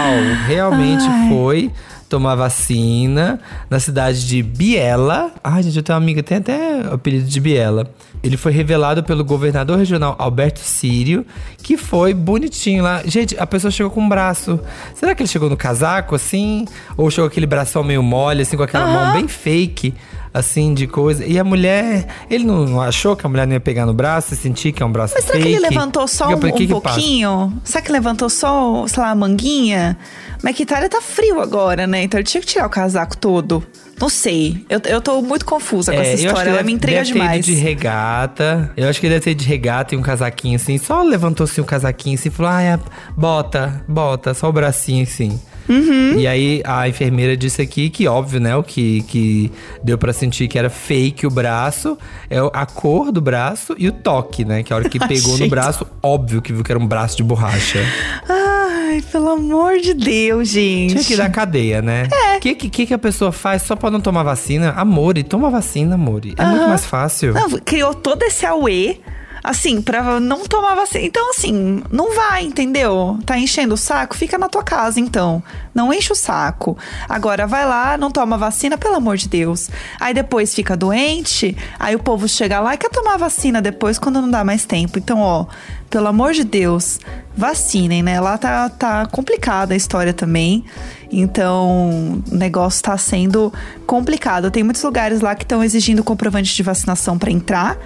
realmente 0.46 1.04
Ai. 1.06 1.28
foi 1.28 1.70
tomar 2.08 2.34
vacina 2.34 3.38
na 3.68 3.78
cidade 3.78 4.26
de 4.26 4.42
Biella. 4.42 5.30
Ai, 5.44 5.62
gente, 5.62 5.76
eu 5.76 5.82
tenho 5.82 5.96
uma 5.98 6.02
amiga, 6.02 6.22
tem 6.22 6.38
até 6.38 6.80
o 6.90 6.94
apelido 6.94 7.26
de 7.28 7.38
Biella. 7.40 7.88
Ele 8.22 8.36
foi 8.36 8.52
revelado 8.52 9.02
pelo 9.02 9.24
governador 9.24 9.78
regional 9.78 10.16
Alberto 10.18 10.60
Sírio, 10.60 11.24
que 11.62 11.76
foi 11.76 12.12
bonitinho 12.12 12.82
lá. 12.82 13.02
Gente, 13.04 13.36
a 13.38 13.46
pessoa 13.46 13.70
chegou 13.70 13.90
com 13.90 14.00
um 14.00 14.08
braço. 14.08 14.58
Será 14.94 15.14
que 15.14 15.22
ele 15.22 15.28
chegou 15.28 15.48
no 15.48 15.56
casaco, 15.56 16.14
assim? 16.14 16.66
Ou 16.96 17.10
chegou 17.10 17.28
aquele 17.28 17.46
bração 17.46 17.84
meio 17.84 18.02
mole, 18.02 18.42
assim, 18.42 18.56
com 18.56 18.62
aquela 18.62 18.86
mão 18.86 19.12
bem 19.12 19.28
fake, 19.28 19.94
assim, 20.34 20.74
de 20.74 20.86
coisa? 20.86 21.24
E 21.24 21.38
a 21.38 21.44
mulher, 21.44 22.06
ele 22.28 22.44
não, 22.44 22.80
achou 22.80 23.14
que 23.14 23.24
a 23.24 23.28
mulher 23.28 23.46
não 23.46 23.54
ia 23.54 23.60
pegar 23.60 23.86
no 23.86 23.94
braço 23.94 24.34
e 24.34 24.36
sentir 24.36 24.72
que 24.72 24.82
é 24.82 24.86
um 24.86 24.92
braço 24.92 25.14
Mas 25.14 25.24
será 25.24 25.38
fake? 25.38 25.50
que 25.50 25.56
ele 25.56 25.68
levantou 25.68 26.08
só 26.08 26.28
um, 26.28 26.38
que 26.38 26.46
um 26.46 26.52
que 26.52 26.66
pouquinho? 26.66 27.52
Será 27.62 27.82
que 27.82 27.92
levantou 27.92 28.28
só, 28.28 28.86
sei 28.88 29.02
lá, 29.02 29.10
a 29.10 29.14
manguinha? 29.14 29.96
Mas 30.42 30.56
que 30.56 30.64
Itália 30.64 30.88
tá 30.88 31.00
frio 31.00 31.40
agora, 31.40 31.86
né? 31.86 32.02
Então 32.02 32.18
ele 32.18 32.26
tinha 32.26 32.40
que 32.40 32.46
tirar 32.46 32.66
o 32.66 32.70
casaco 32.70 33.16
todo. 33.16 33.64
Não 34.00 34.08
sei. 34.08 34.64
Eu, 34.68 34.80
eu 34.86 35.00
tô 35.00 35.20
muito 35.22 35.44
confusa 35.44 35.92
com 35.92 35.98
É, 35.98 36.12
essa 36.12 36.24
história. 36.24 36.48
Ela 36.50 36.56
deve- 36.58 36.66
me 36.66 36.72
intriga 36.72 36.98
deve 36.98 37.12
ter 37.12 37.18
ido 37.18 37.22
demais. 37.24 37.44
de 37.46 37.54
regata. 37.54 38.72
Eu 38.76 38.88
acho 38.88 39.00
que 39.00 39.08
deve 39.08 39.20
ter 39.20 39.34
de 39.34 39.44
regata 39.44 39.94
e 39.94 39.98
um 39.98 40.02
casaquinho 40.02 40.56
assim. 40.56 40.78
Só 40.78 41.02
levantou 41.02 41.44
assim 41.44 41.60
o 41.60 41.64
casaquinho 41.64 42.14
assim 42.18 42.28
e 42.28 42.32
falou: 42.32 42.52
ah, 42.52 42.62
é, 42.62 42.78
bota, 43.16 43.82
bota, 43.88 44.34
só 44.34 44.48
o 44.48 44.52
bracinho 44.52 45.02
assim. 45.04 45.40
Uhum. 45.68 46.18
E 46.18 46.26
aí 46.26 46.62
a 46.64 46.88
enfermeira 46.88 47.36
disse 47.36 47.60
aqui 47.60 47.90
que, 47.90 48.06
óbvio, 48.08 48.40
né? 48.40 48.56
O 48.56 48.62
que, 48.62 49.02
que 49.02 49.52
deu 49.82 49.98
pra 49.98 50.12
sentir 50.12 50.48
que 50.48 50.58
era 50.58 50.70
fake 50.70 51.26
o 51.26 51.30
braço 51.30 51.98
é 52.30 52.38
a 52.52 52.66
cor 52.66 53.12
do 53.12 53.20
braço 53.20 53.74
e 53.78 53.88
o 53.88 53.92
toque, 53.92 54.44
né? 54.44 54.62
Que 54.62 54.72
a 54.72 54.76
hora 54.76 54.88
que 54.88 54.98
pegou 55.06 55.36
no 55.38 55.48
braço, 55.48 55.86
óbvio 56.02 56.40
que 56.40 56.52
viu 56.52 56.64
que 56.64 56.72
era 56.72 56.78
um 56.78 56.86
braço 56.86 57.16
de 57.16 57.22
borracha. 57.22 57.80
Ai, 58.28 59.02
pelo 59.12 59.28
amor 59.30 59.78
de 59.78 59.94
Deus, 59.94 60.48
gente. 60.48 60.92
Tinha 60.92 61.04
que 61.04 61.16
dar 61.16 61.30
cadeia, 61.30 61.82
né? 61.82 62.08
O 62.36 62.40
que, 62.40 62.54
que, 62.54 62.86
que 62.86 62.94
a 62.94 62.98
pessoa 62.98 63.32
faz 63.32 63.62
só 63.62 63.76
pra 63.76 63.90
não 63.90 64.00
tomar 64.00 64.22
vacina? 64.22 64.72
Amore, 64.72 65.22
toma 65.22 65.50
vacina, 65.50 65.94
amore. 65.96 66.34
É 66.36 66.44
muito 66.44 66.60
Aham. 66.62 66.68
mais 66.68 66.84
fácil. 66.84 67.34
Não, 67.34 67.50
criou 67.60 67.94
todo 67.94 68.22
esse 68.22 68.46
auê, 68.46 68.96
assim, 69.42 69.80
pra 69.80 70.20
não 70.20 70.44
tomar 70.44 70.74
vacina. 70.74 71.04
Então, 71.04 71.30
assim, 71.30 71.82
não 71.90 72.14
vai, 72.14 72.44
entendeu? 72.44 73.18
Tá 73.24 73.38
enchendo 73.38 73.74
o 73.74 73.76
saco? 73.76 74.16
Fica 74.16 74.38
na 74.38 74.48
tua 74.48 74.62
casa, 74.62 75.00
então. 75.00 75.42
Não 75.74 75.92
enche 75.92 76.12
o 76.12 76.16
saco. 76.16 76.76
Agora, 77.08 77.46
vai 77.46 77.66
lá, 77.66 77.96
não 77.96 78.10
toma 78.10 78.36
vacina, 78.36 78.76
pelo 78.76 78.96
amor 78.96 79.16
de 79.16 79.28
Deus. 79.28 79.70
Aí 80.00 80.12
depois 80.12 80.54
fica 80.54 80.76
doente, 80.76 81.56
aí 81.78 81.94
o 81.94 81.98
povo 81.98 82.28
chega 82.28 82.60
lá 82.60 82.74
e 82.74 82.78
quer 82.78 82.90
tomar 82.90 83.16
vacina 83.16 83.62
depois 83.62 83.98
quando 83.98 84.20
não 84.20 84.30
dá 84.30 84.44
mais 84.44 84.64
tempo. 84.64 84.98
Então, 84.98 85.20
ó, 85.20 85.46
pelo 85.90 86.06
amor 86.06 86.32
de 86.32 86.44
Deus, 86.44 87.00
vacinem, 87.36 88.02
né? 88.02 88.20
Lá 88.20 88.36
tá, 88.36 88.68
tá 88.68 89.06
complicada 89.06 89.74
a 89.74 89.76
história 89.76 90.12
também. 90.12 90.64
Então, 91.10 92.22
o 92.30 92.34
negócio 92.34 92.82
tá 92.82 92.96
sendo 92.98 93.52
complicado. 93.86 94.50
Tem 94.50 94.62
muitos 94.62 94.82
lugares 94.82 95.20
lá 95.20 95.34
que 95.34 95.44
estão 95.44 95.64
exigindo 95.64 96.04
comprovante 96.04 96.54
de 96.54 96.62
vacinação 96.62 97.18
pra 97.18 97.30
entrar. 97.30 97.78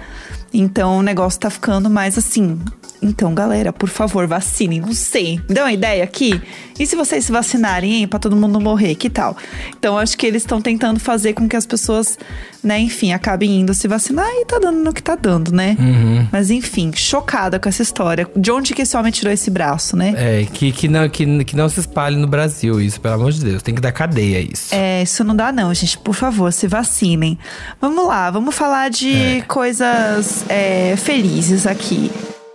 Então, 0.53 0.97
o 0.99 1.01
negócio 1.01 1.39
tá 1.39 1.49
ficando 1.49 1.89
mais 1.89 2.17
assim. 2.17 2.59
Então, 3.03 3.33
galera, 3.33 3.73
por 3.73 3.89
favor, 3.89 4.25
vacinem. 4.25 4.79
Não 4.79 4.93
sei. 4.93 5.39
Me 5.49 5.55
dá 5.55 5.63
uma 5.63 5.73
ideia 5.73 6.03
aqui? 6.03 6.41
E 6.79 6.87
se 6.87 6.95
vocês 6.95 7.25
se 7.25 7.31
vacinarem, 7.31 7.93
hein? 7.93 8.07
Pra 8.07 8.17
todo 8.17 8.35
mundo 8.35 8.59
morrer, 8.59 8.95
que 8.95 9.09
tal? 9.09 9.37
Então, 9.77 9.97
acho 9.97 10.17
que 10.17 10.25
eles 10.25 10.41
estão 10.41 10.61
tentando 10.61 10.99
fazer 10.99 11.33
com 11.33 11.47
que 11.47 11.55
as 11.55 11.65
pessoas, 11.65 12.17
né, 12.63 12.79
enfim, 12.79 13.11
acabem 13.11 13.59
indo 13.59 13.73
se 13.73 13.87
vacinar 13.87 14.27
e 14.27 14.45
tá 14.45 14.57
dando 14.57 14.79
no 14.79 14.93
que 14.93 15.03
tá 15.03 15.15
dando, 15.15 15.51
né? 15.51 15.75
Uhum. 15.79 16.27
Mas, 16.31 16.49
enfim, 16.49 16.91
chocada 16.95 17.59
com 17.59 17.69
essa 17.69 17.81
história. 17.81 18.27
De 18.35 18.51
onde 18.51 18.73
que 18.73 18.81
esse 18.81 18.95
homem 18.95 19.11
tirou 19.11 19.31
esse 19.31 19.51
braço, 19.51 19.95
né? 19.95 20.13
É, 20.17 20.45
que, 20.45 20.71
que, 20.71 20.87
não, 20.87 21.07
que, 21.09 21.43
que 21.43 21.55
não 21.55 21.67
se 21.67 21.81
espalhe 21.81 22.15
no 22.15 22.27
Brasil, 22.27 22.79
isso, 22.79 22.99
pelo 22.99 23.15
amor 23.15 23.31
de 23.31 23.43
Deus. 23.43 23.61
Tem 23.61 23.75
que 23.75 23.81
dar 23.81 23.91
cadeia 23.91 24.39
isso. 24.39 24.73
É, 24.73 25.03
isso 25.03 25.23
não 25.23 25.35
dá 25.35 25.51
não, 25.51 25.73
gente. 25.73 25.97
Por 25.97 26.15
favor, 26.15 26.51
se 26.51 26.67
vacinem. 26.67 27.37
Vamos 27.79 28.07
lá, 28.07 28.31
vamos 28.31 28.55
falar 28.55 28.89
de 28.89 29.43
coisas 29.47 30.45
é, 30.49 30.95
felizes 30.95 31.67
aqui. 31.67 32.11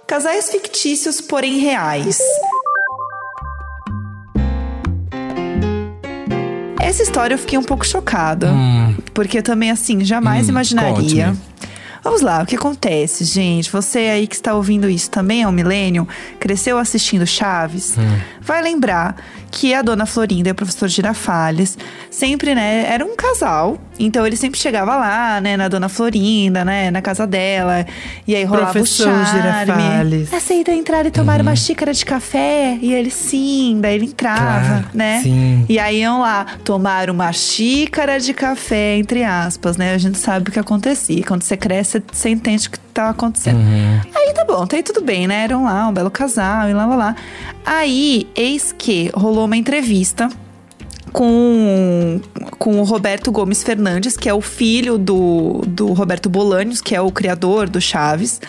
Casais 0.09 0.49
fictícios, 0.51 1.21
porém 1.21 1.59
reais. 1.59 2.19
Essa 6.81 7.03
história 7.03 7.35
eu 7.35 7.39
fiquei 7.39 7.59
um 7.59 7.63
pouco 7.63 7.87
chocada. 7.87 8.51
Porque 9.13 9.43
também, 9.43 9.71
assim, 9.71 10.03
jamais 10.05 10.47
Hum, 10.47 10.51
imaginaria. 10.51 11.27
conte-me. 11.27 11.49
Vamos 12.03 12.23
lá, 12.23 12.43
o 12.43 12.47
que 12.47 12.57
acontece, 12.57 13.25
gente? 13.25 13.71
Você 13.71 13.99
aí 13.99 14.27
que 14.27 14.37
está 14.37 14.55
ouvindo 14.55 14.89
isso 14.89 15.11
também 15.11 15.43
é 15.43 15.49
um 15.49 15.53
milênio, 15.53 16.09
cresceu 16.41 16.79
assistindo 16.79 17.27
Chaves, 17.27 17.97
vai 18.41 18.63
lembrar 18.63 19.17
que 19.51 19.75
a 19.75 19.83
dona 19.83 20.07
Florinda 20.07 20.49
e 20.49 20.53
o 20.53 20.55
professor 20.55 20.89
Girafales 20.89 21.77
sempre, 22.11 22.55
né, 22.55 22.87
era 22.93 23.05
um 23.05 23.17
casal. 23.17 23.79
Então 23.99 24.27
ele 24.27 24.37
sempre 24.37 24.59
chegava 24.59 24.97
lá, 24.97 25.41
né, 25.41 25.57
na 25.57 25.69
dona 25.69 25.89
Florinda, 25.89 26.65
né, 26.65 26.91
na 26.91 27.03
casa 27.03 27.27
dela. 27.27 27.85
E 28.27 28.35
aí 28.37 28.45
rolava 28.45 28.73
Professor 28.73 29.09
o 29.09 29.25
charme. 29.25 29.43
Girafales. 29.43 30.33
Aceita 30.35 30.73
entrar 30.73 31.05
e 31.07 31.11
tomar 31.11 31.41
uma 31.41 31.57
xícara 31.57 31.93
de 31.93 32.05
café? 32.05 32.79
E 32.81 32.93
ele 32.93 33.11
sim, 33.11 33.79
daí 33.81 33.95
ele 33.97 34.07
entrava, 34.07 34.39
Claro, 34.83 34.85
né? 34.95 35.21
sim. 35.23 35.67
E 35.69 35.79
aí 35.79 36.01
iam 36.01 36.21
lá 36.21 36.47
tomar 36.65 37.11
uma 37.11 37.33
xícara 37.33 38.21
de 38.21 38.33
café, 38.33 38.97
entre 38.97 39.25
aspas, 39.25 39.77
né? 39.77 39.95
A 39.95 39.99
gente 39.99 40.19
sabe 40.19 40.49
o 40.49 40.53
que 40.53 40.59
acontecia. 40.59 41.25
Quando 41.25 41.43
você 41.43 41.57
cresce, 41.57 42.03
você 42.13 42.29
entende 42.31 42.71
que 42.71 42.79
tá 42.99 43.11
acontecendo. 43.11 43.61
Aí 44.15 44.35
tá 44.35 44.45
bom, 44.45 44.67
tá 44.67 44.77
aí 44.77 44.83
tudo 44.83 45.01
bem, 45.01 45.29
né? 45.29 45.45
Eram 45.45 45.65
lá 45.65 45.89
um 45.89 45.93
belo 45.93 46.11
casal 46.11 46.69
e 46.69 46.75
lá, 46.75 46.85
lá, 46.85 46.97
lá. 46.97 47.17
Aí, 47.65 48.29
eis 48.35 48.75
que 48.77 49.11
rolou 49.15 49.45
uma 49.45 49.57
entrevista 49.57 50.29
com, 51.13 52.21
com 52.59 52.81
o 52.81 52.83
Roberto 52.83 53.31
Gomes 53.31 53.63
Fernandes, 53.63 54.17
que 54.17 54.29
é 54.29 54.35
o 54.35 54.41
filho 54.41 54.99
do, 54.99 55.63
do 55.67 55.93
Roberto 55.93 56.29
Bolanios, 56.29 56.81
que 56.81 56.95
é 56.95 57.01
o 57.01 57.13
criador 57.13 57.69
do 57.69 57.81
Chaves. 57.81 58.41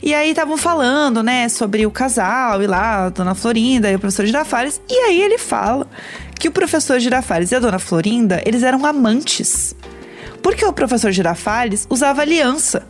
E 0.00 0.14
aí 0.14 0.30
estavam 0.30 0.56
falando, 0.56 1.22
né, 1.22 1.48
sobre 1.48 1.84
o 1.84 1.90
casal 1.90 2.62
e 2.62 2.66
lá, 2.68 3.06
a 3.06 3.08
dona 3.08 3.34
Florinda 3.34 3.90
e 3.90 3.96
o 3.96 3.98
professor 3.98 4.26
Girafales. 4.26 4.80
E 4.88 4.94
aí 4.94 5.20
ele 5.20 5.38
fala 5.38 5.88
que 6.38 6.48
o 6.48 6.52
professor 6.52 7.00
Girafales 7.00 7.50
e 7.50 7.56
a 7.56 7.58
dona 7.58 7.80
Florinda, 7.80 8.40
eles 8.46 8.62
eram 8.62 8.86
amantes. 8.86 9.74
Porque 10.40 10.64
o 10.64 10.72
professor 10.72 11.10
Girafales 11.10 11.86
usava 11.90 12.22
aliança. 12.22 12.84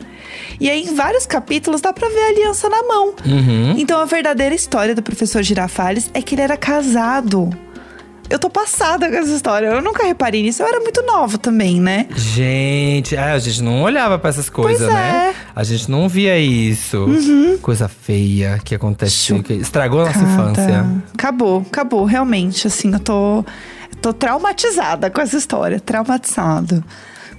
E 0.61 0.69
aí, 0.69 0.83
em 0.83 0.95
vários 0.95 1.27
capítulos, 1.27 1.81
dá 1.81 1.93
pra 1.93 2.09
ver 2.09 2.21
a 2.21 2.29
aliança 2.29 2.69
na 2.69 2.83
mão. 2.83 3.15
Uhum. 3.25 3.75
Então, 3.77 4.01
a 4.01 4.05
verdadeira 4.05 4.55
história 4.55 4.95
do 4.95 5.03
professor 5.03 5.43
Girafales 5.43 6.11
é 6.15 6.23
que 6.23 6.35
ele 6.35 6.43
era 6.43 6.57
casado. 6.57 7.51
Eu 8.33 8.39
tô 8.39 8.49
passada 8.49 9.11
com 9.11 9.17
essa 9.17 9.31
história. 9.31 9.67
Eu 9.67 9.83
nunca 9.83 10.07
reparei 10.07 10.43
nisso. 10.43 10.63
Eu 10.63 10.67
era 10.67 10.81
muito 10.81 11.03
nova 11.03 11.37
também, 11.37 11.79
né? 11.79 12.07
Gente, 12.17 13.15
é, 13.15 13.21
a 13.21 13.39
gente 13.39 13.63
não 13.63 13.83
olhava 13.83 14.19
pra 14.19 14.31
essas 14.31 14.49
coisas, 14.49 14.91
né? 14.91 15.27
é. 15.27 15.29
Uhum. 15.29 15.35
A 15.55 15.65
gente 15.65 15.91
não 15.91 16.09
via 16.09 16.39
isso. 16.39 17.07
Coisa 17.61 17.89
feia 17.89 18.59
que 18.65 18.75
aconteceu, 18.75 19.43
que 19.43 19.53
estragou 19.53 20.01
a 20.01 20.07
nossa 20.07 20.19
infância. 20.21 20.87
Acabou, 21.13 21.63
acabou. 21.71 22.05
Realmente, 22.07 22.67
assim, 22.67 22.91
eu 22.93 23.01
tô, 23.01 23.45
tô 24.01 24.15
traumatizada 24.15 25.11
com 25.11 25.21
essa 25.21 25.37
história. 25.37 25.79
Traumatizada. 25.79 26.83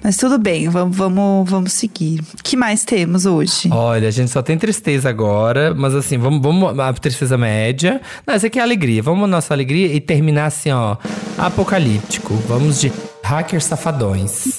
Mas 0.03 0.17
tudo 0.17 0.37
bem, 0.37 0.67
vamos, 0.67 0.97
vamos, 0.97 1.49
vamos 1.49 1.73
seguir. 1.73 2.21
Que 2.43 2.57
mais 2.57 2.83
temos 2.83 3.25
hoje? 3.25 3.69
Olha, 3.71 4.09
a 4.09 4.11
gente 4.11 4.29
só 4.29 4.41
tem 4.41 4.57
tristeza 4.57 5.09
agora, 5.09 5.73
mas 5.73 5.95
assim, 5.95 6.17
vamos, 6.17 6.41
vamos 6.41 6.77
a 6.77 6.91
tristeza 6.91 7.37
média. 7.37 8.01
Não, 8.27 8.33
essa 8.33 8.47
aqui 8.47 8.59
é 8.59 8.61
alegria. 8.61 9.01
Vamos 9.01 9.23
a 9.23 9.27
nossa 9.27 9.53
alegria 9.53 9.87
e 9.87 10.01
terminar 10.01 10.47
assim, 10.47 10.71
ó, 10.71 10.97
apocalíptico. 11.37 12.33
Vamos 12.47 12.81
de 12.81 12.91
hackers 13.23 13.63
safadões. 13.63 14.57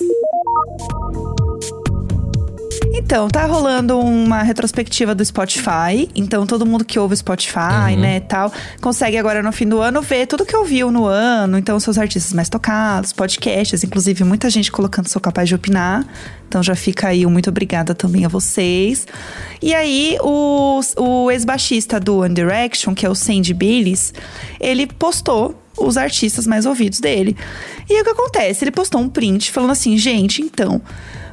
Então, 3.05 3.29
tá 3.29 3.45
rolando 3.45 4.01
uma 4.01 4.43
retrospectiva 4.43 5.15
do 5.15 5.23
Spotify. 5.23 6.09
Então, 6.15 6.47
todo 6.47 6.65
mundo 6.65 6.87
que 6.87 6.99
ouve 6.99 7.15
Spotify, 7.15 7.95
né, 7.99 8.21
tal, 8.21 8.51
consegue 8.81 9.19
agora 9.19 9.43
no 9.43 9.53
fim 9.53 9.69
do 9.69 9.83
ano 9.83 10.01
ver 10.01 10.27
tudo 10.27 10.45
que 10.47 10.57
ouviu 10.57 10.91
no 10.91 11.05
ano. 11.05 11.59
Então, 11.59 11.79
seus 11.79 11.99
artistas 11.99 12.33
mais 12.33 12.49
tocados, 12.49 13.13
podcasts, 13.13 13.85
inclusive 13.85 14.25
muita 14.25 14.49
gente 14.49 14.73
colocando 14.73 15.07
seu 15.07 15.21
capaz 15.21 15.51
de 15.51 15.55
opinar. 15.55 16.07
Então, 16.49 16.63
já 16.63 16.75
fica 16.75 17.09
aí 17.09 17.27
um 17.27 17.31
muito 17.31 17.51
obrigada 17.51 17.95
também 17.95 18.25
a 18.25 18.29
vocês. 18.29 19.07
E 19.61 19.75
aí, 19.75 20.17
o, 20.23 20.81
o 20.97 21.31
ex-baixista 21.31 22.01
do 22.01 22.21
One 22.21 22.35
Direction, 22.35 22.95
que 22.95 23.05
é 23.05 23.11
o 23.11 23.15
Sandy 23.15 23.53
Billis, 23.53 24.15
ele 24.59 24.87
postou 24.87 25.63
os 25.77 25.99
artistas 25.99 26.47
mais 26.47 26.65
ouvidos 26.65 27.01
dele. 27.01 27.37
E 27.87 27.93
aí, 27.93 28.01
o 28.01 28.05
que 28.05 28.11
acontece? 28.11 28.65
Ele 28.65 28.71
postou 28.71 28.99
um 28.99 29.11
print 29.11 29.53
falando 29.53 29.73
assim, 29.73 29.99
gente, 29.99 30.41
então... 30.41 30.81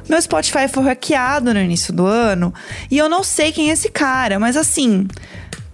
Meu 0.08 0.20
Spotify 0.20 0.68
foi 0.68 0.82
hackeado 0.84 1.52
no 1.54 1.60
início 1.60 1.92
do 1.92 2.06
ano 2.06 2.52
e 2.90 2.98
eu 2.98 3.08
não 3.08 3.22
sei 3.22 3.52
quem 3.52 3.70
é 3.70 3.72
esse 3.72 3.88
cara, 3.88 4.38
mas 4.38 4.56
assim, 4.56 5.06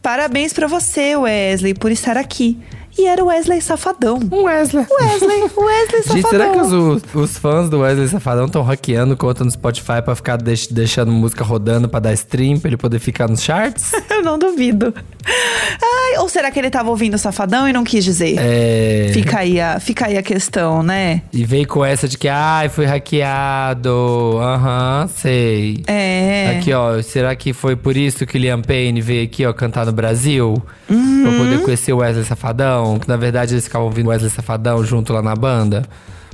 parabéns 0.02 0.52
pra 0.52 0.66
você, 0.66 1.16
Wesley, 1.16 1.74
por 1.74 1.90
estar 1.90 2.16
aqui. 2.16 2.58
E 3.00 3.06
era 3.06 3.22
o 3.22 3.28
Wesley 3.28 3.60
Safadão. 3.60 4.18
Um 4.32 4.42
Wesley. 4.42 4.84
Wesley, 4.90 5.42
o 5.54 5.64
Wesley 5.64 6.02
Safadão. 6.02 6.16
Gente, 6.16 6.28
será 6.30 6.48
que 6.50 6.58
os, 6.58 7.02
os 7.14 7.38
fãs 7.38 7.70
do 7.70 7.78
Wesley 7.80 8.08
Safadão 8.08 8.46
estão 8.46 8.60
hackeando 8.64 9.16
conta 9.16 9.44
no 9.44 9.50
Spotify 9.52 10.02
pra 10.04 10.16
ficar 10.16 10.36
deix- 10.36 10.66
deixando 10.66 11.12
música 11.12 11.44
rodando 11.44 11.88
pra 11.88 12.00
dar 12.00 12.12
stream, 12.14 12.58
pra 12.58 12.68
ele 12.70 12.76
poder 12.76 12.98
ficar 12.98 13.28
nos 13.28 13.40
charts? 13.40 13.92
Eu 14.10 14.22
não 14.24 14.36
duvido. 14.36 14.92
Ai, 15.30 16.18
ou 16.18 16.28
será 16.28 16.50
que 16.50 16.58
ele 16.58 16.70
tava 16.70 16.88
ouvindo 16.90 17.14
o 17.14 17.18
Safadão 17.18 17.68
e 17.68 17.72
não 17.72 17.84
quis 17.84 18.04
dizer? 18.04 18.36
É. 18.38 19.10
Fica 19.12 19.38
aí, 19.40 19.60
a, 19.60 19.78
fica 19.78 20.06
aí 20.06 20.16
a 20.16 20.22
questão, 20.22 20.82
né? 20.82 21.22
E 21.32 21.44
veio 21.44 21.66
com 21.68 21.84
essa 21.84 22.08
de 22.08 22.16
que, 22.16 22.28
ai, 22.28 22.68
foi 22.68 22.86
hackeado. 22.86 24.38
Aham, 24.40 25.08
sei. 25.14 25.82
É. 25.86 26.56
Aqui, 26.58 26.72
ó, 26.72 27.00
será 27.02 27.34
que 27.36 27.52
foi 27.52 27.76
por 27.76 27.96
isso 27.96 28.26
que 28.26 28.38
Liam 28.38 28.62
Payne 28.62 29.00
veio 29.00 29.24
aqui, 29.24 29.44
ó, 29.46 29.52
cantar 29.52 29.86
no 29.86 29.92
Brasil? 29.92 30.60
Uhum. 30.88 31.22
Pra 31.22 31.32
poder 31.38 31.62
conhecer 31.62 31.92
o 31.92 31.98
Wesley 31.98 32.24
Safadão? 32.24 32.98
Que 32.98 33.08
na 33.08 33.16
verdade 33.16 33.54
eles 33.54 33.64
ficavam 33.64 33.86
ouvindo 33.86 34.08
Wesley 34.08 34.30
Safadão 34.30 34.82
junto 34.84 35.12
lá 35.12 35.22
na 35.22 35.34
banda? 35.34 35.84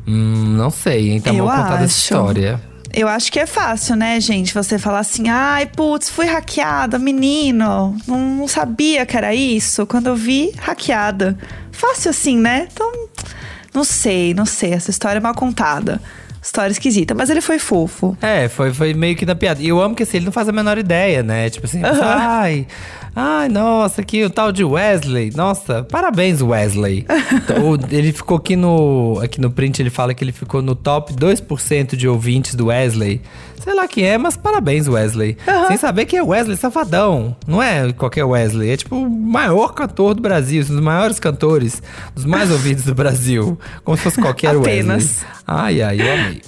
Hum, 0.06 0.54
não 0.56 0.70
sei, 0.70 1.10
hein? 1.12 1.20
Tá 1.20 1.30
Eu 1.32 1.44
mal 1.46 1.56
contada 1.56 1.74
essa 1.76 1.84
acho. 1.84 1.98
história. 1.98 2.60
Eu 2.96 3.08
acho 3.08 3.32
que 3.32 3.40
é 3.40 3.46
fácil, 3.46 3.96
né, 3.96 4.20
gente? 4.20 4.54
Você 4.54 4.78
falar 4.78 5.00
assim, 5.00 5.28
ai, 5.28 5.66
putz, 5.66 6.08
fui 6.08 6.26
hackeada, 6.26 6.96
menino. 6.98 7.96
Não, 8.06 8.18
não 8.18 8.48
sabia 8.48 9.04
que 9.04 9.16
era 9.16 9.34
isso. 9.34 9.84
Quando 9.84 10.06
eu 10.06 10.14
vi, 10.14 10.52
hackeada. 10.58 11.36
Fácil 11.72 12.10
assim, 12.10 12.38
né? 12.38 12.68
Então, 12.72 12.92
não 13.74 13.82
sei, 13.82 14.32
não 14.32 14.46
sei. 14.46 14.72
Essa 14.72 14.90
história 14.90 15.18
é 15.18 15.20
mal 15.20 15.34
contada. 15.34 16.00
História 16.40 16.70
esquisita. 16.70 17.14
Mas 17.14 17.30
ele 17.30 17.40
foi 17.40 17.58
fofo. 17.58 18.16
É, 18.22 18.48
foi, 18.48 18.72
foi 18.72 18.94
meio 18.94 19.16
que 19.16 19.26
na 19.26 19.34
piada. 19.34 19.60
E 19.60 19.68
eu 19.68 19.80
amo 19.80 19.96
que 19.96 20.04
assim, 20.04 20.18
ele 20.18 20.26
não 20.26 20.32
faz 20.32 20.48
a 20.48 20.52
menor 20.52 20.78
ideia, 20.78 21.22
né? 21.22 21.50
Tipo 21.50 21.66
assim, 21.66 21.82
Aham. 21.82 22.00
ai, 22.04 22.66
ai, 23.14 23.48
nossa, 23.48 24.00
aqui 24.00 24.24
o 24.24 24.30
tal 24.30 24.50
de 24.52 24.64
Wesley. 24.64 25.30
Nossa, 25.34 25.82
parabéns, 25.84 26.40
Wesley. 26.42 27.06
O- 27.62 27.94
ele 27.94 28.12
ficou 28.12 28.36
aqui 28.36 28.56
no, 28.56 29.20
aqui 29.22 29.40
no 29.40 29.50
print, 29.50 29.80
ele 29.80 29.90
fala 29.90 30.14
que 30.14 30.24
ele 30.24 30.32
ficou 30.32 30.60
no 30.62 30.74
top 30.74 31.12
2% 31.14 31.94
de 31.96 32.08
ouvintes 32.08 32.54
do 32.54 32.66
Wesley. 32.66 33.20
Sei 33.62 33.74
lá 33.74 33.86
quem 33.88 34.04
é, 34.04 34.18
mas 34.18 34.36
parabéns, 34.36 34.88
Wesley. 34.88 35.36
Sem 35.68 35.76
saber 35.76 36.04
que 36.04 36.16
é 36.16 36.22
Wesley 36.22 36.56
Safadão. 36.56 37.36
Não 37.46 37.62
é 37.62 37.92
qualquer 37.92 38.24
Wesley. 38.24 38.70
É 38.70 38.76
tipo 38.76 38.96
o 38.96 39.08
maior 39.08 39.72
cantor 39.74 40.14
do 40.14 40.22
Brasil, 40.22 40.62
um 40.62 40.66
dos 40.74 40.80
maiores 40.80 41.18
cantores, 41.18 41.82
dos 42.14 42.24
mais 42.24 42.50
ouvidos 42.50 42.84
do 42.84 42.94
Brasil. 42.94 43.58
Como 43.84 43.96
se 43.96 44.02
fosse 44.02 44.20
qualquer 44.20 44.56
Apenas. 44.56 45.04
Wesley. 45.04 45.34
Ai, 45.46 45.82
ai, 45.82 46.00
eu 46.00 46.12
amei. 46.12 46.42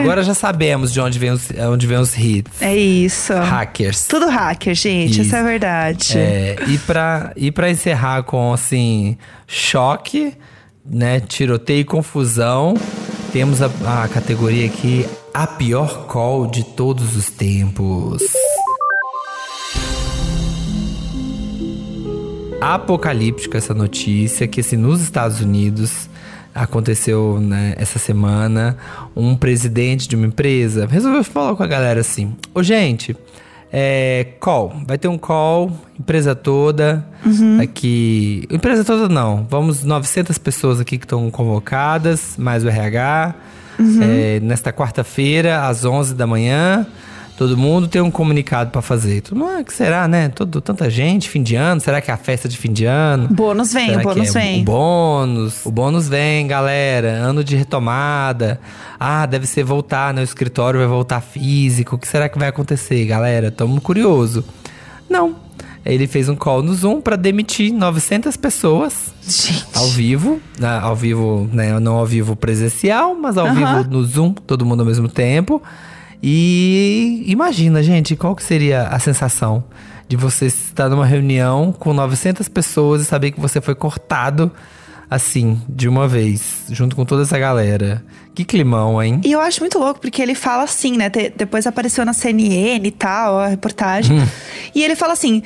Agora 0.00 0.22
já 0.22 0.34
sabemos 0.34 0.92
de 0.92 1.00
onde 1.00 1.18
vem 1.18 1.30
os, 1.30 1.48
onde 1.70 1.86
vem 1.86 1.98
os 1.98 2.16
hits. 2.16 2.62
É 2.62 2.74
isso. 2.74 3.32
Hackers. 3.34 4.06
Tudo 4.06 4.28
hacker, 4.28 4.74
gente. 4.74 5.12
Isso. 5.12 5.22
Essa 5.22 5.36
é 5.36 5.40
a 5.40 5.42
verdade. 5.42 6.18
É, 6.18 6.56
e, 6.66 6.78
pra, 6.78 7.32
e 7.36 7.50
pra 7.50 7.70
encerrar 7.70 8.22
com, 8.22 8.52
assim, 8.52 9.16
choque, 9.46 10.34
né? 10.88 11.20
Tiroteio 11.20 11.80
e 11.80 11.84
confusão, 11.84 12.74
temos 13.32 13.60
a, 13.60 13.70
a 14.04 14.08
categoria 14.08 14.66
aqui, 14.66 15.06
a 15.32 15.46
pior 15.46 16.06
call 16.06 16.46
de 16.46 16.64
todos 16.64 17.16
os 17.16 17.30
tempos. 17.30 18.22
Apocalíptica 22.60 23.58
essa 23.58 23.72
notícia, 23.72 24.48
que 24.48 24.60
assim, 24.60 24.76
nos 24.76 25.00
Estados 25.00 25.40
Unidos 25.40 26.08
aconteceu 26.54 27.38
né, 27.40 27.74
essa 27.76 27.98
semana, 27.98 28.76
um 29.14 29.36
presidente 29.36 30.08
de 30.08 30.16
uma 30.16 30.26
empresa 30.26 30.86
resolveu 30.86 31.22
falar 31.22 31.54
com 31.54 31.62
a 31.62 31.66
galera 31.66 32.00
assim, 32.00 32.36
ô 32.52 32.62
gente, 32.62 33.16
é, 33.72 34.26
call, 34.40 34.74
vai 34.86 34.98
ter 34.98 35.06
um 35.08 35.18
call, 35.18 35.70
empresa 35.98 36.34
toda, 36.34 37.06
aqui, 37.62 38.44
empresa 38.50 38.84
toda 38.84 39.08
não, 39.08 39.46
vamos 39.48 39.84
900 39.84 40.36
pessoas 40.38 40.80
aqui 40.80 40.98
que 40.98 41.04
estão 41.04 41.30
convocadas, 41.30 42.34
mais 42.36 42.64
o 42.64 42.68
RH, 42.68 43.34
é, 44.02 44.40
nesta 44.40 44.72
quarta-feira, 44.72 45.66
às 45.66 45.84
11 45.84 46.14
da 46.14 46.26
manhã, 46.26 46.86
todo 47.36 47.56
mundo 47.56 47.86
tem 47.86 48.02
um 48.02 48.10
comunicado 48.10 48.70
pra 48.70 48.82
fazer. 48.82 49.20
Todo 49.20 49.38
mundo, 49.38 49.50
ah, 49.58 49.62
que 49.62 49.72
será, 49.72 50.08
né? 50.08 50.28
Todo, 50.28 50.60
tanta 50.60 50.90
gente, 50.90 51.28
fim 51.28 51.42
de 51.42 51.54
ano, 51.54 51.80
será 51.80 52.00
que 52.00 52.10
é 52.10 52.14
a 52.14 52.16
festa 52.16 52.48
de 52.48 52.56
fim 52.56 52.72
de 52.72 52.84
ano? 52.84 53.28
Bônus 53.28 53.72
vem, 53.72 53.90
Será 53.90 54.00
o 54.00 54.02
bônus 54.02 54.36
é 54.36 54.40
vem. 54.40 54.60
O 54.60 54.64
bônus. 54.64 55.66
O 55.66 55.70
bônus 55.70 56.08
vem, 56.08 56.46
galera. 56.46 57.10
Ano 57.10 57.44
de 57.44 57.54
retomada. 57.56 58.60
Ah, 58.98 59.24
deve 59.24 59.46
ser 59.46 59.62
voltar, 59.62 60.12
né? 60.12 60.20
O 60.20 60.24
escritório 60.24 60.80
vai 60.80 60.88
voltar 60.88 61.20
físico. 61.20 61.94
O 61.96 61.98
que 61.98 62.08
será 62.08 62.28
que 62.28 62.38
vai 62.38 62.48
acontecer, 62.48 63.04
galera? 63.06 63.50
Tamo 63.50 63.80
curioso. 63.80 64.44
Não. 65.08 65.47
Ele 65.84 66.06
fez 66.06 66.28
um 66.28 66.36
call 66.36 66.62
no 66.62 66.74
Zoom 66.74 67.00
pra 67.00 67.16
demitir 67.16 67.72
900 67.72 68.36
pessoas 68.36 69.12
Gente. 69.26 69.64
ao 69.74 69.86
vivo, 69.86 70.40
né, 70.58 70.78
ao 70.82 70.94
vivo, 70.94 71.48
né, 71.52 71.78
não 71.80 71.94
ao 71.96 72.04
vivo 72.06 72.36
presencial, 72.36 73.14
mas 73.14 73.38
ao 73.38 73.54
vivo 73.54 73.84
no 73.84 74.04
Zoom, 74.04 74.32
todo 74.34 74.66
mundo 74.66 74.80
ao 74.80 74.86
mesmo 74.86 75.08
tempo. 75.08 75.62
E 76.22 77.22
imagina, 77.26 77.82
gente, 77.82 78.16
qual 78.16 78.34
que 78.34 78.42
seria 78.42 78.82
a 78.88 78.98
sensação 78.98 79.64
de 80.08 80.16
você 80.16 80.46
estar 80.46 80.88
numa 80.88 81.06
reunião 81.06 81.72
com 81.72 81.92
900 81.92 82.48
pessoas 82.48 83.02
e 83.02 83.04
saber 83.04 83.30
que 83.30 83.40
você 83.40 83.60
foi 83.60 83.74
cortado 83.74 84.50
assim, 85.10 85.58
de 85.66 85.88
uma 85.88 86.06
vez, 86.06 86.64
junto 86.68 86.94
com 86.94 87.02
toda 87.04 87.22
essa 87.22 87.38
galera. 87.38 88.04
Que 88.34 88.44
climão, 88.44 89.02
hein? 89.02 89.20
E 89.24 89.32
eu 89.32 89.40
acho 89.40 89.60
muito 89.60 89.78
louco, 89.78 90.00
porque 90.00 90.20
ele 90.20 90.34
fala 90.34 90.64
assim, 90.64 90.96
né? 90.98 91.08
te- 91.08 91.32
depois 91.34 91.66
apareceu 91.66 92.04
na 92.04 92.12
CNN 92.12 92.86
e 92.86 92.90
tal, 92.90 93.38
a 93.38 93.46
reportagem. 93.46 94.20
Hum. 94.20 94.26
E 94.74 94.84
ele 94.84 94.94
fala 94.94 95.14
assim. 95.14 95.42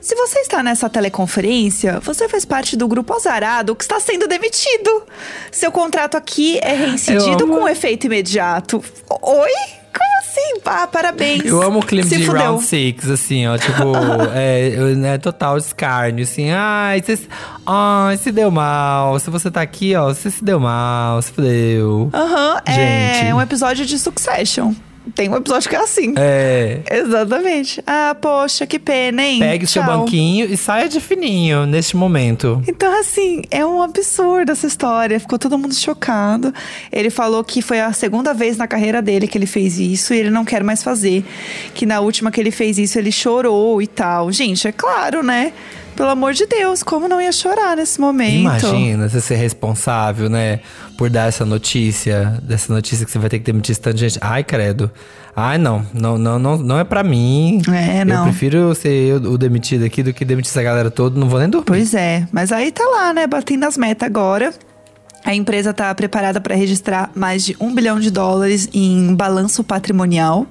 Se 0.00 0.14
você 0.14 0.38
está 0.40 0.62
nessa 0.62 0.88
teleconferência, 0.88 2.00
você 2.00 2.26
faz 2.28 2.44
parte 2.44 2.74
do 2.74 2.88
grupo 2.88 3.14
azarado 3.14 3.76
que 3.76 3.84
está 3.84 4.00
sendo 4.00 4.26
demitido. 4.26 5.02
Seu 5.52 5.70
contrato 5.70 6.16
aqui 6.16 6.58
é 6.62 6.74
reincidido 6.74 7.46
com 7.46 7.68
efeito 7.68 8.06
imediato. 8.06 8.82
Oi? 9.10 9.50
Como 9.92 10.18
assim? 10.20 10.60
Ah, 10.64 10.86
parabéns. 10.86 11.44
Eu 11.44 11.60
amo 11.60 11.80
o 11.80 11.84
clima 11.84 12.08
Se 12.08 12.16
de 12.16 12.24
fudeu. 12.24 12.40
Round 12.40 12.64
Six, 12.64 13.10
assim, 13.10 13.46
ó. 13.46 13.58
Tipo, 13.58 13.92
é, 14.34 14.70
né, 14.94 15.18
total 15.18 15.58
escárnio, 15.58 16.24
assim. 16.24 16.50
Ai, 16.50 17.02
você, 17.02 17.18
ai, 17.66 18.16
se 18.16 18.32
deu 18.32 18.50
mal. 18.50 19.18
Se 19.18 19.28
você 19.28 19.50
tá 19.50 19.60
aqui, 19.60 19.94
ó, 19.94 20.08
você 20.08 20.30
se 20.30 20.42
deu 20.42 20.58
mal, 20.58 21.20
se 21.20 21.32
fudeu. 21.32 22.08
Aham, 22.14 22.62
é 22.64 22.72
Gente. 22.72 23.34
um 23.34 23.40
episódio 23.40 23.84
de 23.84 23.98
Succession. 23.98 24.72
Tem 25.14 25.28
um 25.28 25.36
episódio 25.36 25.68
que 25.68 25.74
é 25.74 25.78
assim. 25.78 26.14
É. 26.16 26.80
Exatamente. 26.90 27.82
Ah, 27.86 28.14
poxa, 28.20 28.66
que 28.66 28.78
pena, 28.78 29.22
hein? 29.22 29.38
Pegue 29.38 29.64
o 29.64 29.68
seu 29.68 29.82
Tchau. 29.82 30.00
banquinho 30.00 30.46
e 30.46 30.56
saia 30.56 30.88
de 30.88 31.00
fininho 31.00 31.64
neste 31.66 31.96
momento. 31.96 32.62
Então, 32.68 32.98
assim, 33.00 33.42
é 33.50 33.64
um 33.64 33.82
absurdo 33.82 34.52
essa 34.52 34.66
história. 34.66 35.18
Ficou 35.18 35.38
todo 35.38 35.58
mundo 35.58 35.74
chocado. 35.74 36.52
Ele 36.92 37.08
falou 37.08 37.42
que 37.42 37.62
foi 37.62 37.80
a 37.80 37.92
segunda 37.92 38.34
vez 38.34 38.56
na 38.56 38.68
carreira 38.68 39.00
dele 39.00 39.26
que 39.26 39.38
ele 39.38 39.46
fez 39.46 39.78
isso 39.78 40.12
e 40.12 40.18
ele 40.18 40.30
não 40.30 40.44
quer 40.44 40.62
mais 40.62 40.82
fazer. 40.82 41.24
Que 41.74 41.86
na 41.86 42.00
última 42.00 42.30
que 42.30 42.40
ele 42.40 42.50
fez 42.50 42.78
isso, 42.78 42.98
ele 42.98 43.10
chorou 43.10 43.80
e 43.80 43.86
tal. 43.86 44.30
Gente, 44.30 44.68
é 44.68 44.72
claro, 44.72 45.22
né? 45.22 45.52
Pelo 46.00 46.12
amor 46.12 46.32
de 46.32 46.46
Deus, 46.46 46.82
como 46.82 47.06
não 47.06 47.20
ia 47.20 47.30
chorar 47.30 47.76
nesse 47.76 48.00
momento? 48.00 48.32
Imagina 48.32 49.06
você 49.06 49.20
ser 49.20 49.34
responsável, 49.34 50.30
né? 50.30 50.60
Por 50.96 51.10
dar 51.10 51.28
essa 51.28 51.44
notícia, 51.44 52.40
dessa 52.42 52.72
notícia 52.72 53.04
que 53.04 53.12
você 53.12 53.18
vai 53.18 53.28
ter 53.28 53.38
que 53.38 53.44
demitir 53.44 53.72
esse 53.72 53.80
tanto 53.82 53.96
de 53.98 54.08
gente. 54.08 54.18
Ai, 54.22 54.42
credo. 54.42 54.90
Ai, 55.36 55.58
não. 55.58 55.84
Não, 55.92 56.16
não, 56.16 56.38
não, 56.38 56.56
não 56.56 56.78
é 56.78 56.84
pra 56.84 57.02
mim. 57.02 57.60
É, 57.70 58.00
Eu 58.00 58.06
não. 58.06 58.24
prefiro 58.24 58.74
ser 58.74 58.88
eu 58.88 59.16
o 59.16 59.36
demitido 59.36 59.84
aqui 59.84 60.02
do 60.02 60.10
que 60.14 60.24
demitir 60.24 60.50
essa 60.50 60.62
galera 60.62 60.90
toda. 60.90 61.20
Não 61.20 61.28
vou 61.28 61.38
nem 61.38 61.50
dormir. 61.50 61.66
Pois 61.66 61.92
é, 61.92 62.26
mas 62.32 62.50
aí 62.50 62.72
tá 62.72 62.84
lá, 62.86 63.12
né? 63.12 63.26
Batendo 63.26 63.66
as 63.66 63.76
metas 63.76 64.06
agora. 64.06 64.54
A 65.22 65.34
empresa 65.34 65.74
tá 65.74 65.94
preparada 65.94 66.40
para 66.40 66.54
registrar 66.54 67.10
mais 67.14 67.44
de 67.44 67.54
um 67.60 67.74
bilhão 67.74 68.00
de 68.00 68.10
dólares 68.10 68.70
em 68.72 69.14
balanço 69.14 69.62
patrimonial. 69.62 70.46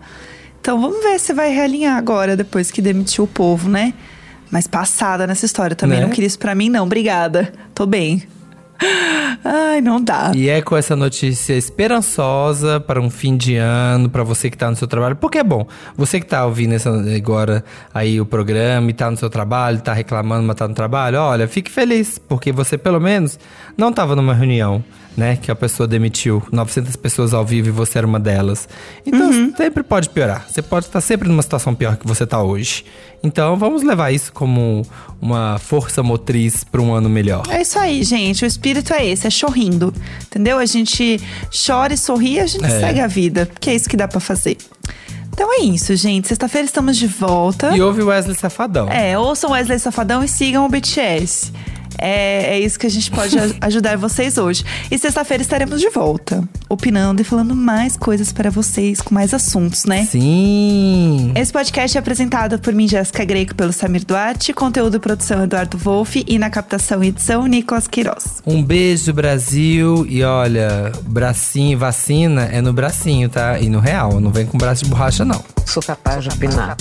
Então 0.62 0.80
vamos 0.80 1.02
ver 1.02 1.20
se 1.20 1.34
vai 1.34 1.52
realinhar 1.52 1.98
agora, 1.98 2.38
depois 2.38 2.70
que 2.70 2.84
demitiu 2.84 3.24
o 3.24 3.28
povo, 3.28 3.68
né? 3.68 3.96
Mas 4.52 4.68
passada 4.68 5.28
nessa 5.28 5.46
história. 5.46 5.76
Também 5.76 6.00
Né? 6.00 6.06
não 6.06 6.12
queria 6.12 6.28
isso 6.28 6.40
pra 6.40 6.56
mim, 6.56 6.70
não. 6.70 6.86
Obrigada. 6.86 7.52
Tô 7.74 7.86
bem. 7.86 8.24
Ai, 9.44 9.82
não 9.82 10.02
dá. 10.02 10.32
E 10.34 10.50
é 10.50 10.62
com 10.62 10.76
essa 10.76 10.96
notícia 10.96 11.54
esperançosa 11.54 12.80
para 12.80 13.00
um 13.02 13.10
fim 13.10 13.36
de 13.36 13.56
ano, 13.58 14.10
para 14.10 14.24
você 14.24 14.50
que 14.50 14.58
tá 14.58 14.70
no 14.70 14.76
seu 14.76 14.88
trabalho. 14.88 15.16
Porque 15.16 15.38
é 15.38 15.44
bom, 15.44 15.68
você 15.98 16.20
que 16.20 16.26
tá 16.26 16.46
ouvindo 16.46 16.74
essa, 16.74 16.90
agora 16.90 17.64
aí 17.94 18.20
o 18.22 18.26
programa 18.26 18.90
e 18.90 18.94
tá 18.94 19.10
no 19.12 19.18
seu 19.18 19.30
trabalho, 19.30 19.82
tá 19.82 19.94
reclamando, 19.94 20.44
mas 20.48 20.56
tá 20.56 20.68
no 20.68 20.74
trabalho, 20.74 21.20
olha, 21.20 21.48
fique 21.48 21.70
feliz, 21.70 22.18
porque 22.18 22.52
você 22.52 22.78
pelo 22.78 23.00
menos 23.00 23.38
não 23.78 23.92
tava 23.92 24.16
numa 24.16 24.34
reunião, 24.34 24.84
né, 25.20 25.36
que 25.36 25.52
a 25.52 25.56
pessoa 25.56 25.86
demitiu 25.86 26.42
900 26.52 26.96
pessoas 26.96 27.34
ao 27.34 27.46
vivo 27.46 27.68
e 27.68 27.72
você 27.72 27.98
era 27.98 28.08
uma 28.08 28.20
delas. 28.20 28.70
Então 29.06 29.54
sempre 29.56 29.84
pode 29.84 30.10
piorar. 30.10 30.46
Você 30.50 30.62
pode 30.62 30.86
estar 30.86 31.02
sempre 31.02 31.28
numa 31.28 31.42
situação 31.42 31.76
pior 31.76 31.98
que 31.98 32.08
você 32.08 32.26
tá 32.26 32.42
hoje. 32.42 32.86
Então 33.22 33.58
vamos 33.58 33.84
levar 33.84 34.12
isso 34.12 34.32
como 34.32 34.86
uma 35.22 35.60
força 35.60 36.02
motriz 36.02 36.64
para 36.64 36.82
um 36.82 36.94
ano 36.94 37.10
melhor. 37.10 37.44
É 37.50 37.62
isso 37.62 37.78
aí, 37.78 38.02
gente. 38.04 38.46
O 38.46 38.48
espírito 38.48 38.94
é 38.94 39.06
esse, 39.06 39.28
é 39.28 39.30
sorrindo. 39.30 39.94
Entendeu? 40.24 40.58
A 40.58 40.66
gente 40.66 41.20
chora 41.68 41.94
e 41.94 41.98
sorri 41.98 42.36
e 42.36 42.40
a 42.40 42.48
gente 42.48 42.64
É. 42.66 42.80
segue 42.80 43.02
a 43.02 43.08
vida. 43.08 43.46
Porque 43.46 43.70
é 43.70 43.76
isso 43.76 43.90
que 43.90 43.98
dá 43.98 44.08
pra 44.08 44.22
fazer. 44.22 44.58
Então 45.34 45.54
é 45.54 45.64
isso, 45.64 45.96
gente. 45.96 46.28
Sexta-feira 46.30 46.66
estamos 46.66 46.98
de 46.98 47.08
volta. 47.08 47.76
E 47.76 47.82
houve 47.82 48.02
Wesley 48.02 48.36
Safadão. 48.36 48.88
É, 48.90 49.18
ouçam 49.18 49.52
Wesley 49.52 49.80
Safadão 49.80 50.24
e 50.24 50.28
sigam 50.28 50.66
o 50.66 50.70
BTS. 50.70 51.52
É, 52.02 52.56
é 52.56 52.60
isso 52.60 52.80
que 52.80 52.88
a 52.88 52.90
gente 52.90 53.10
pode 53.12 53.38
aj- 53.38 53.56
ajudar 53.62 53.98
vocês 53.98 54.38
hoje. 54.38 54.64
E 54.90 54.98
sexta-feira 54.98 55.42
estaremos 55.42 55.80
de 55.80 55.90
volta, 55.90 56.44
opinando 56.70 57.22
e 57.22 57.26
falando 57.26 57.56
mais 57.56 57.96
coisas 57.98 58.32
para 58.32 58.50
vocês, 58.50 59.02
com 59.02 59.14
mais 59.14 59.34
assuntos, 59.34 59.86
né? 59.86 60.06
Sim. 60.06 61.32
Esse 61.36 61.52
podcast 61.52 61.98
é 61.98 62.00
apresentado 62.00 62.60
por 62.60 62.74
mim, 62.74 62.88
Jéssica 62.88 63.24
Greco, 63.26 63.54
pelo 63.56 63.72
Samir 63.74 64.06
Duarte, 64.06 64.54
conteúdo 64.54 64.98
e 64.98 65.00
produção 65.00 65.44
Eduardo 65.44 65.78
Wolff 65.78 66.24
e 66.28 66.38
na 66.40 66.50
captação 66.50 67.04
e 67.04 67.08
edição 67.10 67.46
Nicolas 67.46 67.88
Queiroz. 67.88 68.42
Um 68.46 68.64
beijo, 68.64 69.12
Brasil. 69.14 70.06
E 70.08 70.24
olha, 70.24 70.92
bracinho, 71.04 71.78
vacina 71.78 72.44
é 72.46 72.62
no 72.62 72.74
bracinho, 72.74 73.30
tá? 73.30 73.60
E 73.60 73.70
no 73.70 73.80
real. 73.80 74.20
Não 74.20 74.32
vem 74.32 74.46
com 74.46 74.58
braço 74.58 74.84
de 74.84 74.90
borracha, 74.90 75.26
não. 75.26 75.44
Sou 75.66 75.82
capaz 75.84 76.24
de 76.24 76.30
opinar. 76.30 76.76